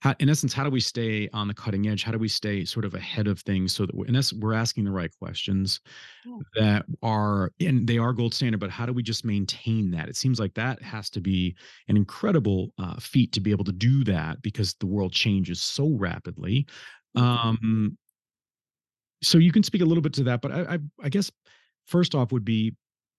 how, 0.03 0.13
in 0.19 0.27
essence, 0.27 0.51
how 0.51 0.65
do 0.65 0.69
we 0.69 0.81
stay 0.81 1.29
on 1.31 1.47
the 1.47 1.53
cutting 1.53 1.87
edge? 1.87 2.03
How 2.03 2.11
do 2.11 2.17
we 2.17 2.27
stay 2.27 2.65
sort 2.65 2.83
of 2.83 2.93
ahead 2.93 3.25
of 3.25 3.39
things 3.39 3.73
so 3.73 3.85
that 3.85 3.95
we're, 3.95 4.05
in 4.07 4.17
essence, 4.17 4.41
we're 4.41 4.53
asking 4.53 4.83
the 4.83 4.91
right 4.91 5.09
questions 5.17 5.79
yeah. 6.25 6.37
that 6.55 6.85
are, 7.01 7.53
and 7.61 7.87
they 7.87 7.97
are 7.97 8.11
gold 8.11 8.33
standard, 8.33 8.59
but 8.59 8.69
how 8.69 8.85
do 8.85 8.91
we 8.91 9.01
just 9.01 9.23
maintain 9.23 9.91
that? 9.91 10.09
It 10.09 10.17
seems 10.17 10.41
like 10.41 10.53
that 10.55 10.81
has 10.81 11.09
to 11.11 11.21
be 11.21 11.55
an 11.87 11.95
incredible 11.95 12.73
uh, 12.77 12.99
feat 12.99 13.31
to 13.31 13.39
be 13.39 13.51
able 13.51 13.63
to 13.63 13.71
do 13.71 14.03
that 14.03 14.41
because 14.41 14.73
the 14.73 14.87
world 14.87 15.13
changes 15.13 15.61
so 15.61 15.95
rapidly. 15.97 16.67
Um, 17.15 17.97
so 19.23 19.37
you 19.37 19.53
can 19.53 19.63
speak 19.63 19.83
a 19.83 19.85
little 19.85 20.01
bit 20.01 20.13
to 20.15 20.23
that, 20.25 20.41
but 20.41 20.51
I, 20.51 20.73
I, 20.73 20.79
I 21.03 21.07
guess 21.07 21.31
first 21.85 22.13
off 22.13 22.33
would 22.33 22.43
be 22.43 22.75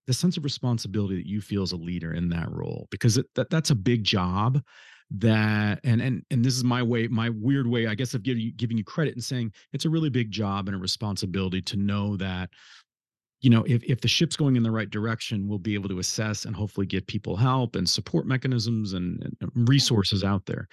the 0.07 0.13
sense 0.13 0.37
of 0.37 0.45
responsibility 0.45 1.17
that 1.17 1.27
you 1.27 1.41
feel 1.41 1.63
as 1.63 1.73
a 1.73 1.77
leader 1.77 2.13
in 2.13 2.29
that 2.29 2.53
role 2.53 2.89
because 2.91 3.17
it, 3.17 3.25
that 3.37 3.49
that's 3.49 3.71
a 3.71 3.75
big 3.75 4.05
job 4.05 4.61
that 5.11 5.81
and 5.85 6.01
and 6.01 6.23
and 6.31 6.45
this 6.45 6.57
is 6.57 6.65
my 6.65 6.83
way 6.83 7.07
my 7.07 7.29
weird 7.29 7.67
way 7.67 7.87
i 7.87 7.95
guess 7.95 8.15
of 8.15 8.23
giving 8.23 8.43
you 8.43 8.53
giving 8.53 8.77
you 8.77 8.85
credit 8.85 9.15
and 9.15 9.23
saying 9.23 9.53
it's 9.73 9.85
a 9.85 9.91
really 9.91 10.09
big 10.09 10.31
job 10.31 10.67
and 10.67 10.75
a 10.75 10.79
responsibility 10.79 11.61
to 11.61 11.77
know 11.77 12.17
that 12.17 12.51
you 13.41 13.51
know 13.51 13.63
if, 13.65 13.83
if 13.85 14.01
the 14.01 14.09
ship's 14.09 14.37
going 14.37 14.57
in 14.57 14.63
the 14.63 14.71
right 14.71 14.91
direction 14.91 15.47
we'll 15.47 15.59
be 15.59 15.75
able 15.75 15.89
to 15.89 15.99
assess 15.99 16.47
and 16.47 16.57
hopefully 16.57 16.87
get 16.87 17.07
people 17.07 17.37
help 17.37 17.77
and 17.77 17.89
support 17.89 18.27
mechanisms 18.27 18.95
and, 18.95 19.23
and 19.41 19.69
resources 19.69 20.25
out 20.25 20.47
there. 20.47 20.67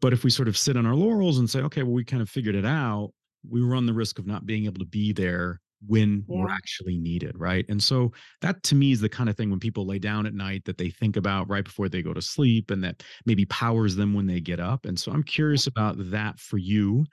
But 0.00 0.12
if 0.12 0.22
we 0.22 0.30
sort 0.30 0.48
of 0.48 0.56
sit 0.56 0.76
on 0.76 0.86
our 0.86 0.94
laurels 0.94 1.38
and 1.38 1.48
say 1.48 1.60
okay 1.60 1.82
well 1.82 1.94
we 1.94 2.04
kind 2.04 2.22
of 2.22 2.28
figured 2.28 2.54
it 2.54 2.66
out 2.66 3.10
we 3.48 3.62
run 3.62 3.86
the 3.86 3.94
risk 3.94 4.18
of 4.18 4.26
not 4.26 4.46
being 4.46 4.66
able 4.66 4.78
to 4.78 4.86
be 4.86 5.12
there 5.12 5.60
when 5.86 6.24
yeah. 6.28 6.36
we're 6.36 6.50
actually 6.50 6.98
needed 6.98 7.38
right 7.38 7.64
and 7.68 7.82
so 7.82 8.12
that 8.40 8.62
to 8.62 8.74
me 8.74 8.92
is 8.92 9.00
the 9.00 9.08
kind 9.08 9.28
of 9.28 9.36
thing 9.36 9.50
when 9.50 9.60
people 9.60 9.86
lay 9.86 9.98
down 9.98 10.26
at 10.26 10.34
night 10.34 10.64
that 10.64 10.78
they 10.78 10.90
think 10.90 11.16
about 11.16 11.48
right 11.48 11.64
before 11.64 11.88
they 11.88 12.02
go 12.02 12.12
to 12.12 12.22
sleep 12.22 12.70
and 12.70 12.82
that 12.82 13.02
maybe 13.26 13.44
powers 13.46 13.94
them 13.94 14.12
when 14.14 14.26
they 14.26 14.40
get 14.40 14.58
up 14.58 14.86
and 14.86 14.98
so 14.98 15.12
i'm 15.12 15.22
curious 15.22 15.66
about 15.66 15.94
that 15.98 16.38
for 16.38 16.58
you 16.58 17.04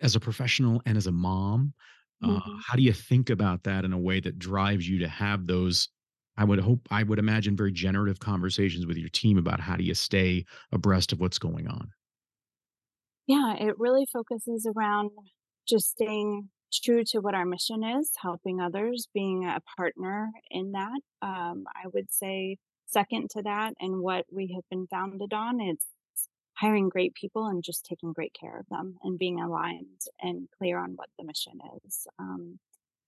as 0.00 0.16
a 0.16 0.20
professional 0.20 0.80
and 0.86 0.96
as 0.96 1.06
a 1.06 1.12
mom 1.12 1.72
uh, 2.22 2.28
mm-hmm. 2.28 2.50
uh, 2.50 2.60
how 2.66 2.76
do 2.76 2.82
you 2.82 2.92
think 2.92 3.28
about 3.30 3.62
that 3.64 3.84
in 3.84 3.92
a 3.92 3.98
way 3.98 4.20
that 4.20 4.38
drives 4.38 4.88
you 4.88 4.98
to 4.98 5.08
have 5.08 5.46
those 5.46 5.88
i 6.38 6.44
would 6.44 6.58
hope 6.58 6.80
i 6.90 7.02
would 7.02 7.18
imagine 7.18 7.56
very 7.56 7.72
generative 7.72 8.20
conversations 8.20 8.86
with 8.86 8.96
your 8.96 9.10
team 9.10 9.36
about 9.36 9.60
how 9.60 9.76
do 9.76 9.84
you 9.84 9.94
stay 9.94 10.44
abreast 10.72 11.12
of 11.12 11.20
what's 11.20 11.38
going 11.38 11.68
on 11.68 11.90
yeah 13.26 13.54
it 13.58 13.74
really 13.78 14.06
focuses 14.10 14.66
around 14.74 15.10
just 15.68 15.90
staying 15.90 16.48
true 16.78 17.04
to 17.04 17.20
what 17.20 17.34
our 17.34 17.44
mission 17.44 17.84
is, 17.84 18.10
helping 18.16 18.60
others, 18.60 19.08
being 19.12 19.44
a 19.44 19.60
partner 19.76 20.30
in 20.50 20.72
that. 20.72 21.00
Um, 21.22 21.64
I 21.74 21.88
would 21.92 22.12
say 22.12 22.58
second 22.86 23.30
to 23.30 23.42
that, 23.42 23.74
and 23.80 24.00
what 24.00 24.26
we 24.30 24.52
have 24.54 24.64
been 24.70 24.86
founded 24.86 25.32
on 25.32 25.60
is 25.60 25.78
hiring 26.54 26.88
great 26.88 27.14
people 27.14 27.46
and 27.46 27.64
just 27.64 27.84
taking 27.84 28.12
great 28.12 28.34
care 28.38 28.58
of 28.58 28.66
them 28.68 28.96
and 29.02 29.18
being 29.18 29.40
aligned 29.40 30.02
and 30.22 30.48
clear 30.56 30.78
on 30.78 30.92
what 30.92 31.08
the 31.18 31.24
mission 31.24 31.58
is. 31.84 32.06
Um, 32.18 32.58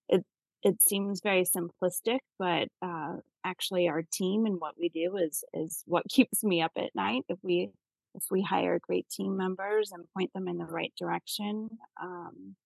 it 0.09 0.25
it 0.63 0.83
seems 0.83 1.21
very 1.21 1.45
simplistic, 1.45 2.19
but 2.39 2.69
uh, 2.83 3.17
actually, 3.45 3.89
our 3.89 4.03
team 4.13 4.47
and 4.47 4.61
what 4.61 4.75
we 4.79 4.89
do 4.89 5.17
is 5.17 5.45
is 5.55 5.83
what 5.87 6.05
keeps 6.09 6.43
me 6.45 6.63
up 6.63 6.73
at 6.77 6.95
night. 6.95 7.23
If 7.29 7.39
we 7.43 7.71
if 8.15 8.25
we 8.31 8.43
hire 8.43 8.79
great 8.81 9.09
team 9.09 9.37
members 9.37 9.93
and 9.93 10.11
point 10.15 10.33
them 10.33 10.49
in 10.49 10.59
the 10.59 10.65
right 10.65 10.93
direction, 10.99 11.69
um, 12.03 12.57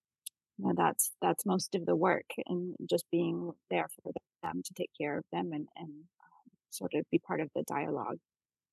know, 0.62 0.75
that's 0.77 1.12
that's 1.23 1.46
most 1.46 1.75
of 1.75 1.87
the 1.87 1.96
work, 1.96 2.27
and 2.46 2.75
just 2.88 3.05
being 3.11 3.53
there 3.70 3.88
for 4.03 4.12
them 4.42 4.62
to 4.64 4.75
take 4.75 4.90
care 5.01 5.18
of 5.18 5.25
them 5.33 5.53
and 5.53 5.68
and 5.77 5.90
um, 5.90 6.51
sort 6.70 6.94
of 6.94 7.05
be 7.11 7.18
part 7.18 7.40
of 7.40 7.51
the 7.55 7.64
dialogue. 7.64 8.18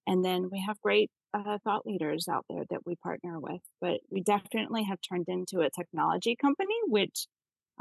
And 0.08 0.24
then 0.24 0.50
we 0.50 0.64
have 0.66 0.80
great 0.82 1.12
uh, 1.34 1.58
thought 1.64 1.86
leaders 1.86 2.28
out 2.30 2.46
there 2.50 2.64
that 2.70 2.86
we 2.86 2.96
partner 2.96 3.40
with, 3.40 3.62
but 3.82 4.00
we 4.10 4.22
definitely 4.22 4.84
have 4.84 5.00
turned 5.02 5.26
into 5.28 5.60
a 5.60 5.70
technology 5.70 6.36
company, 6.36 6.76
which 6.88 7.28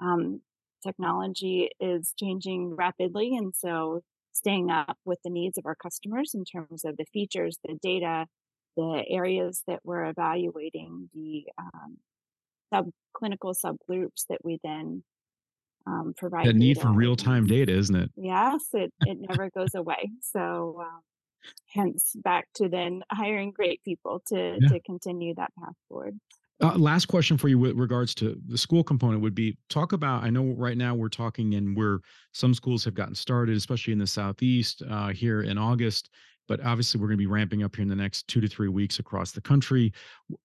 um, 0.03 0.40
technology 0.85 1.71
is 1.81 2.12
changing 2.19 2.75
rapidly. 2.75 3.37
And 3.37 3.55
so 3.55 4.01
staying 4.33 4.71
up 4.71 4.99
with 5.05 5.19
the 5.25 5.31
needs 5.31 5.57
of 5.57 5.66
our 5.66 5.77
customers 5.77 6.33
in 6.35 6.45
terms 6.45 6.85
of 6.85 6.97
the 6.97 7.07
features, 7.12 7.59
the 7.64 7.79
data, 7.81 8.27
the 8.77 9.05
areas 9.09 9.62
that 9.66 9.81
we're 9.85 10.05
evaluating, 10.07 11.09
the 11.14 11.47
um, 11.59 11.97
subclinical 12.72 13.55
subgroups 13.64 14.26
that 14.29 14.44
we 14.44 14.59
then 14.62 15.02
um, 15.87 16.14
provide. 16.16 16.46
The 16.46 16.52
need 16.52 16.81
for 16.81 16.92
real 16.92 17.16
time 17.16 17.46
data, 17.46 17.72
isn't 17.72 17.94
it? 17.96 18.11
Yes, 18.16 18.64
it, 18.72 18.92
it 19.00 19.18
never 19.20 19.50
goes 19.50 19.74
away. 19.74 20.11
So, 20.20 20.83
um, 20.85 21.00
hence 21.68 22.12
back 22.16 22.48
to 22.55 22.68
then 22.68 23.02
hiring 23.11 23.52
great 23.52 23.83
people 23.85 24.22
to 24.29 24.59
Yeah. 24.61 24.68
to 24.68 24.81
continue 24.81 25.35
that 25.37 25.52
path 25.59 25.74
forward. 25.88 26.18
Uh, 26.62 26.74
last 26.79 27.05
question 27.07 27.37
for 27.37 27.48
you 27.48 27.59
with 27.59 27.76
regards 27.76 28.14
to 28.14 28.40
the 28.48 28.57
school 28.57 28.83
component 28.83 29.20
would 29.20 29.35
be 29.35 29.59
talk 29.68 29.92
about. 29.92 30.24
I 30.24 30.31
know 30.31 30.55
right 30.57 30.79
now 30.79 30.94
we're 30.94 31.11
talking 31.11 31.55
and 31.55 31.76
where 31.76 31.98
some 32.33 32.55
schools 32.55 32.83
have 32.87 32.94
gotten 32.94 33.14
started, 33.14 33.57
especially 33.57 33.92
in 33.92 33.98
the 33.98 34.07
southeast 34.07 34.83
uh, 34.88 35.09
here 35.09 35.42
in 35.42 35.59
August. 35.59 36.09
But 36.48 36.64
obviously, 36.64 36.98
we're 36.98 37.09
going 37.09 37.18
to 37.18 37.22
be 37.22 37.26
ramping 37.26 37.62
up 37.62 37.76
here 37.76 37.83
in 37.83 37.88
the 37.88 37.96
next 37.96 38.26
two 38.29 38.40
to 38.40 38.48
three 38.48 38.68
weeks 38.68 38.98
across 39.00 39.33
the 39.33 39.40
country. 39.40 39.92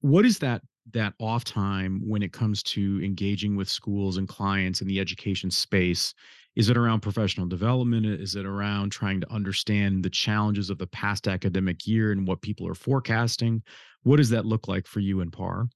What 0.02 0.26
is 0.26 0.38
that 0.40 0.62
that 0.92 1.14
off 1.20 1.44
time 1.44 2.02
when 2.08 2.24
it 2.24 2.34
comes 2.34 2.64
to 2.64 3.04
engaging 3.04 3.56
with 3.56 3.70
schools 3.70 4.18
and 4.18 4.28
clients 4.28 4.82
in 4.82 4.88
the 4.88 5.00
education 5.00 5.52
space? 5.52 6.14
Is 6.56 6.70
it 6.70 6.78
around 6.78 7.02
professional 7.02 7.48
development? 7.48 8.06
Is 8.06 8.36
it 8.36 8.46
around 8.46 8.92
trying 8.92 9.22
to 9.22 9.32
understand 9.32 10.04
the 10.04 10.10
challenges 10.10 10.70
of 10.70 10.78
the 10.78 10.88
past 10.88 11.28
academic 11.28 11.88
year 11.88 12.12
and 12.12 12.28
what 12.28 12.42
people 12.42 12.68
are 12.68 12.76
forecasting? 12.76 13.64
What 14.04 14.18
does 14.18 14.30
that 14.32 14.46
look 14.46 14.68
like 14.68 14.88
for 14.88 15.00
you 15.00 15.22
and 15.22 15.32
PAR? 15.32 15.68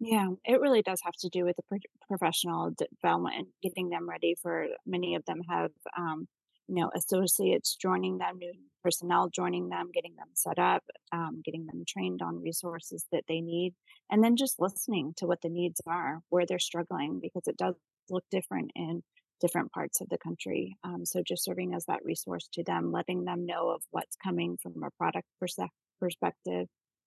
Yeah, 0.00 0.28
it 0.44 0.60
really 0.60 0.82
does 0.82 1.00
have 1.04 1.14
to 1.20 1.28
do 1.28 1.44
with 1.44 1.56
the 1.56 1.62
pro- 1.68 1.78
professional 2.08 2.72
development 2.76 3.36
and 3.36 3.46
getting 3.62 3.88
them 3.88 4.08
ready 4.08 4.36
for 4.40 4.66
many 4.86 5.14
of 5.16 5.24
them 5.24 5.40
have 5.48 5.70
um, 5.96 6.28
you 6.68 6.76
know 6.76 6.90
associates 6.94 7.76
joining 7.76 8.18
them, 8.18 8.38
new 8.38 8.52
personnel 8.82 9.28
joining 9.28 9.68
them, 9.68 9.90
getting 9.92 10.14
them 10.16 10.28
set 10.34 10.58
up, 10.58 10.82
um, 11.12 11.42
getting 11.44 11.66
them 11.66 11.84
trained 11.86 12.22
on 12.22 12.42
resources 12.42 13.04
that 13.12 13.24
they 13.28 13.40
need, 13.40 13.74
and 14.10 14.22
then 14.22 14.36
just 14.36 14.60
listening 14.60 15.14
to 15.16 15.26
what 15.26 15.40
the 15.42 15.48
needs 15.48 15.80
are, 15.86 16.20
where 16.28 16.46
they're 16.46 16.58
struggling, 16.58 17.18
because 17.20 17.46
it 17.46 17.56
does 17.56 17.74
look 18.10 18.24
different 18.30 18.70
in 18.76 19.02
different 19.40 19.72
parts 19.72 20.00
of 20.00 20.08
the 20.08 20.18
country. 20.18 20.76
Um, 20.84 21.04
so 21.04 21.22
just 21.26 21.44
serving 21.44 21.74
as 21.74 21.84
that 21.86 22.04
resource 22.04 22.48
to 22.54 22.64
them, 22.64 22.92
letting 22.92 23.24
them 23.24 23.46
know 23.46 23.70
of 23.70 23.82
what's 23.90 24.16
coming 24.16 24.56
from 24.62 24.82
a 24.82 24.90
product 24.98 25.26
perse- 25.40 25.58
perspective, 26.00 26.66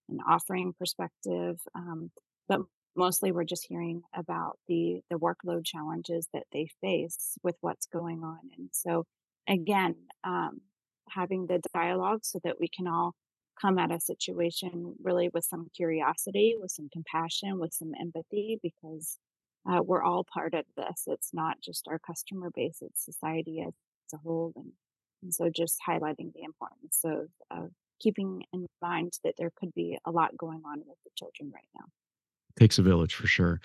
an 0.10 0.20
offering 0.28 0.74
perspective. 0.78 1.60
Um, 1.76 2.12
but 2.48 2.62
mostly 2.96 3.32
we're 3.32 3.44
just 3.44 3.66
hearing 3.68 4.02
about 4.14 4.58
the 4.68 5.02
the 5.10 5.18
workload 5.18 5.66
challenges 5.66 6.28
that 6.34 6.44
they 6.52 6.68
face 6.82 7.38
with 7.44 7.56
what's 7.62 7.86
going 7.88 8.24
on 8.24 8.40
and 8.58 8.70
so 8.72 9.06
again 9.48 9.96
um, 10.24 10.62
having 11.10 11.48
the 11.48 11.62
dialogue 11.74 12.20
so 12.24 12.40
that 12.44 12.60
we 12.60 12.68
can 12.68 12.88
all 12.88 13.16
come 13.60 13.78
at 13.78 13.92
a 13.92 14.00
situation 14.00 14.96
really 15.04 15.30
with 15.34 15.44
some 15.44 15.68
curiosity 15.76 16.56
with 16.60 16.72
some 16.72 16.90
compassion 16.92 17.60
with 17.60 17.74
some 17.74 17.92
empathy 18.00 18.60
because 18.64 19.18
uh, 19.70 19.82
we're 19.84 20.02
all 20.02 20.24
part 20.24 20.54
of 20.54 20.66
this 20.76 21.04
it's 21.08 21.34
not 21.34 21.60
just 21.62 21.88
our 21.88 22.00
customer 22.00 22.50
base 22.54 22.80
it's 22.82 23.06
society 23.06 23.64
as 23.66 23.74
a 24.14 24.18
whole 24.18 24.54
and, 24.56 24.72
and 25.22 25.34
so 25.34 25.50
just 25.50 25.78
highlighting 25.88 26.34
the 26.34 26.44
importance 26.44 27.00
of, 27.04 27.28
of 27.52 27.70
keeping 28.00 28.42
in 28.54 28.66
mind 28.82 29.14
that 29.24 29.36
there 29.38 29.52
could 29.56 29.74
be 29.76 29.98
a 30.06 30.12
lot 30.12 30.36
going 30.38 30.62
on 30.66 30.80
with 30.80 30.98
the 31.04 31.12
children 31.16 31.52
right 31.54 31.70
now 31.76 31.86
Takes 32.58 32.80
a 32.80 32.82
village 32.82 33.14
for 33.16 33.28
sure. 33.28 33.62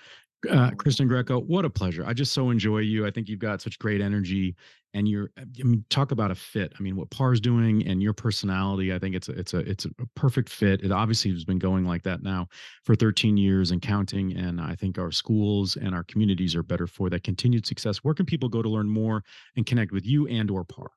Uh, 0.47 0.69
Kristin 0.71 1.07
Greco, 1.07 1.39
what 1.39 1.65
a 1.65 1.69
pleasure. 1.69 2.05
I 2.05 2.13
just 2.13 2.31
so 2.31 2.51
enjoy 2.51 2.79
you. 2.79 3.07
I 3.07 3.11
think 3.11 3.27
you've 3.27 3.39
got 3.39 3.59
such 3.59 3.79
great 3.79 4.01
energy 4.01 4.55
and 4.93 5.07
you're, 5.07 5.31
I 5.37 5.45
mean, 5.63 5.83
talk 5.89 6.11
about 6.11 6.29
a 6.29 6.35
fit. 6.35 6.73
I 6.77 6.83
mean, 6.83 6.95
what 6.95 7.09
PAR's 7.09 7.39
doing 7.39 7.85
and 7.87 8.03
your 8.03 8.13
personality, 8.13 8.93
I 8.93 8.99
think 8.99 9.15
it's 9.15 9.29
a, 9.29 9.31
it's 9.31 9.55
a, 9.55 9.59
it's 9.59 9.85
a 9.85 9.89
perfect 10.15 10.49
fit. 10.49 10.83
It 10.83 10.91
obviously 10.91 11.31
has 11.31 11.43
been 11.43 11.57
going 11.57 11.85
like 11.85 12.03
that 12.03 12.21
now 12.21 12.47
for 12.83 12.95
13 12.95 13.35
years 13.35 13.71
and 13.71 13.81
counting. 13.81 14.37
And 14.37 14.61
I 14.61 14.75
think 14.75 14.99
our 14.99 15.11
schools 15.11 15.75
and 15.75 15.95
our 15.95 16.03
communities 16.03 16.55
are 16.55 16.63
better 16.63 16.85
for 16.85 17.09
that 17.09 17.23
continued 17.23 17.65
success. 17.65 17.97
Where 17.97 18.13
can 18.13 18.27
people 18.27 18.47
go 18.47 18.61
to 18.61 18.69
learn 18.69 18.89
more 18.89 19.23
and 19.55 19.65
connect 19.65 19.91
with 19.91 20.05
you 20.05 20.27
and 20.27 20.51
or 20.51 20.63
PAR? 20.63 20.91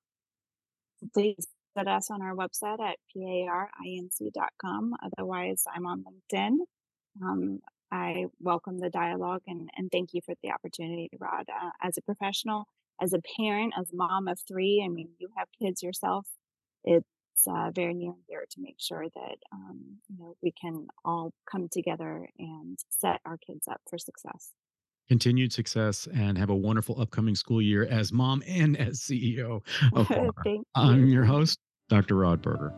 please 1.14 1.48
visit 1.76 1.88
us 1.88 2.10
on 2.10 2.22
our 2.22 2.34
website 2.34 2.80
at 2.80 2.96
parinc.com. 3.14 4.92
Otherwise, 5.02 5.64
I'm 5.74 5.86
on 5.86 6.04
LinkedIn. 6.04 6.56
Um, 7.22 7.60
I 7.92 8.26
welcome 8.40 8.78
the 8.78 8.90
dialogue 8.90 9.42
and, 9.46 9.68
and 9.76 9.90
thank 9.90 10.10
you 10.12 10.20
for 10.24 10.34
the 10.42 10.50
opportunity, 10.52 11.10
Rod. 11.18 11.46
Uh, 11.48 11.70
as 11.82 11.98
a 11.98 12.02
professional, 12.02 12.66
as 13.00 13.12
a 13.12 13.20
parent, 13.36 13.74
as 13.78 13.90
a 13.92 13.96
mom 13.96 14.28
of 14.28 14.38
three, 14.46 14.82
I 14.84 14.88
mean, 14.88 15.08
you 15.18 15.28
have 15.36 15.48
kids 15.60 15.82
yourself. 15.82 16.26
It's 16.84 17.04
uh, 17.48 17.70
very 17.74 17.94
near 17.94 18.12
and 18.12 18.26
dear 18.28 18.44
to 18.50 18.60
make 18.60 18.76
sure 18.78 19.06
that 19.14 19.36
um, 19.52 19.98
you 20.08 20.18
know 20.18 20.36
we 20.42 20.52
can 20.52 20.86
all 21.04 21.32
come 21.50 21.68
together 21.70 22.28
and 22.38 22.78
set 22.90 23.20
our 23.24 23.38
kids 23.38 23.66
up 23.68 23.80
for 23.88 23.98
success. 23.98 24.52
Continued 25.08 25.52
success 25.52 26.06
and 26.14 26.38
have 26.38 26.50
a 26.50 26.54
wonderful 26.54 27.00
upcoming 27.00 27.34
school 27.34 27.60
year 27.60 27.84
as 27.90 28.12
mom 28.12 28.42
and 28.46 28.76
as 28.78 29.00
CEO 29.00 29.62
of 29.94 30.06
PAR. 30.06 30.30
thank 30.44 30.66
I'm 30.74 31.08
your 31.08 31.24
host, 31.24 31.58
Dr. 31.88 32.16
Rod 32.16 32.40
Berger. 32.40 32.72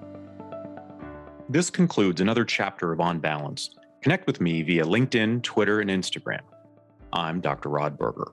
This 1.48 1.68
concludes 1.68 2.20
another 2.22 2.44
chapter 2.44 2.92
of 2.92 3.00
On 3.00 3.18
Balance. 3.18 3.70
Connect 4.02 4.26
with 4.26 4.40
me 4.40 4.62
via 4.62 4.84
LinkedIn, 4.84 5.42
Twitter, 5.44 5.80
and 5.80 5.88
Instagram. 5.88 6.40
I'm 7.12 7.40
Dr. 7.40 7.68
Rod 7.68 7.96
Berger. 7.96 8.32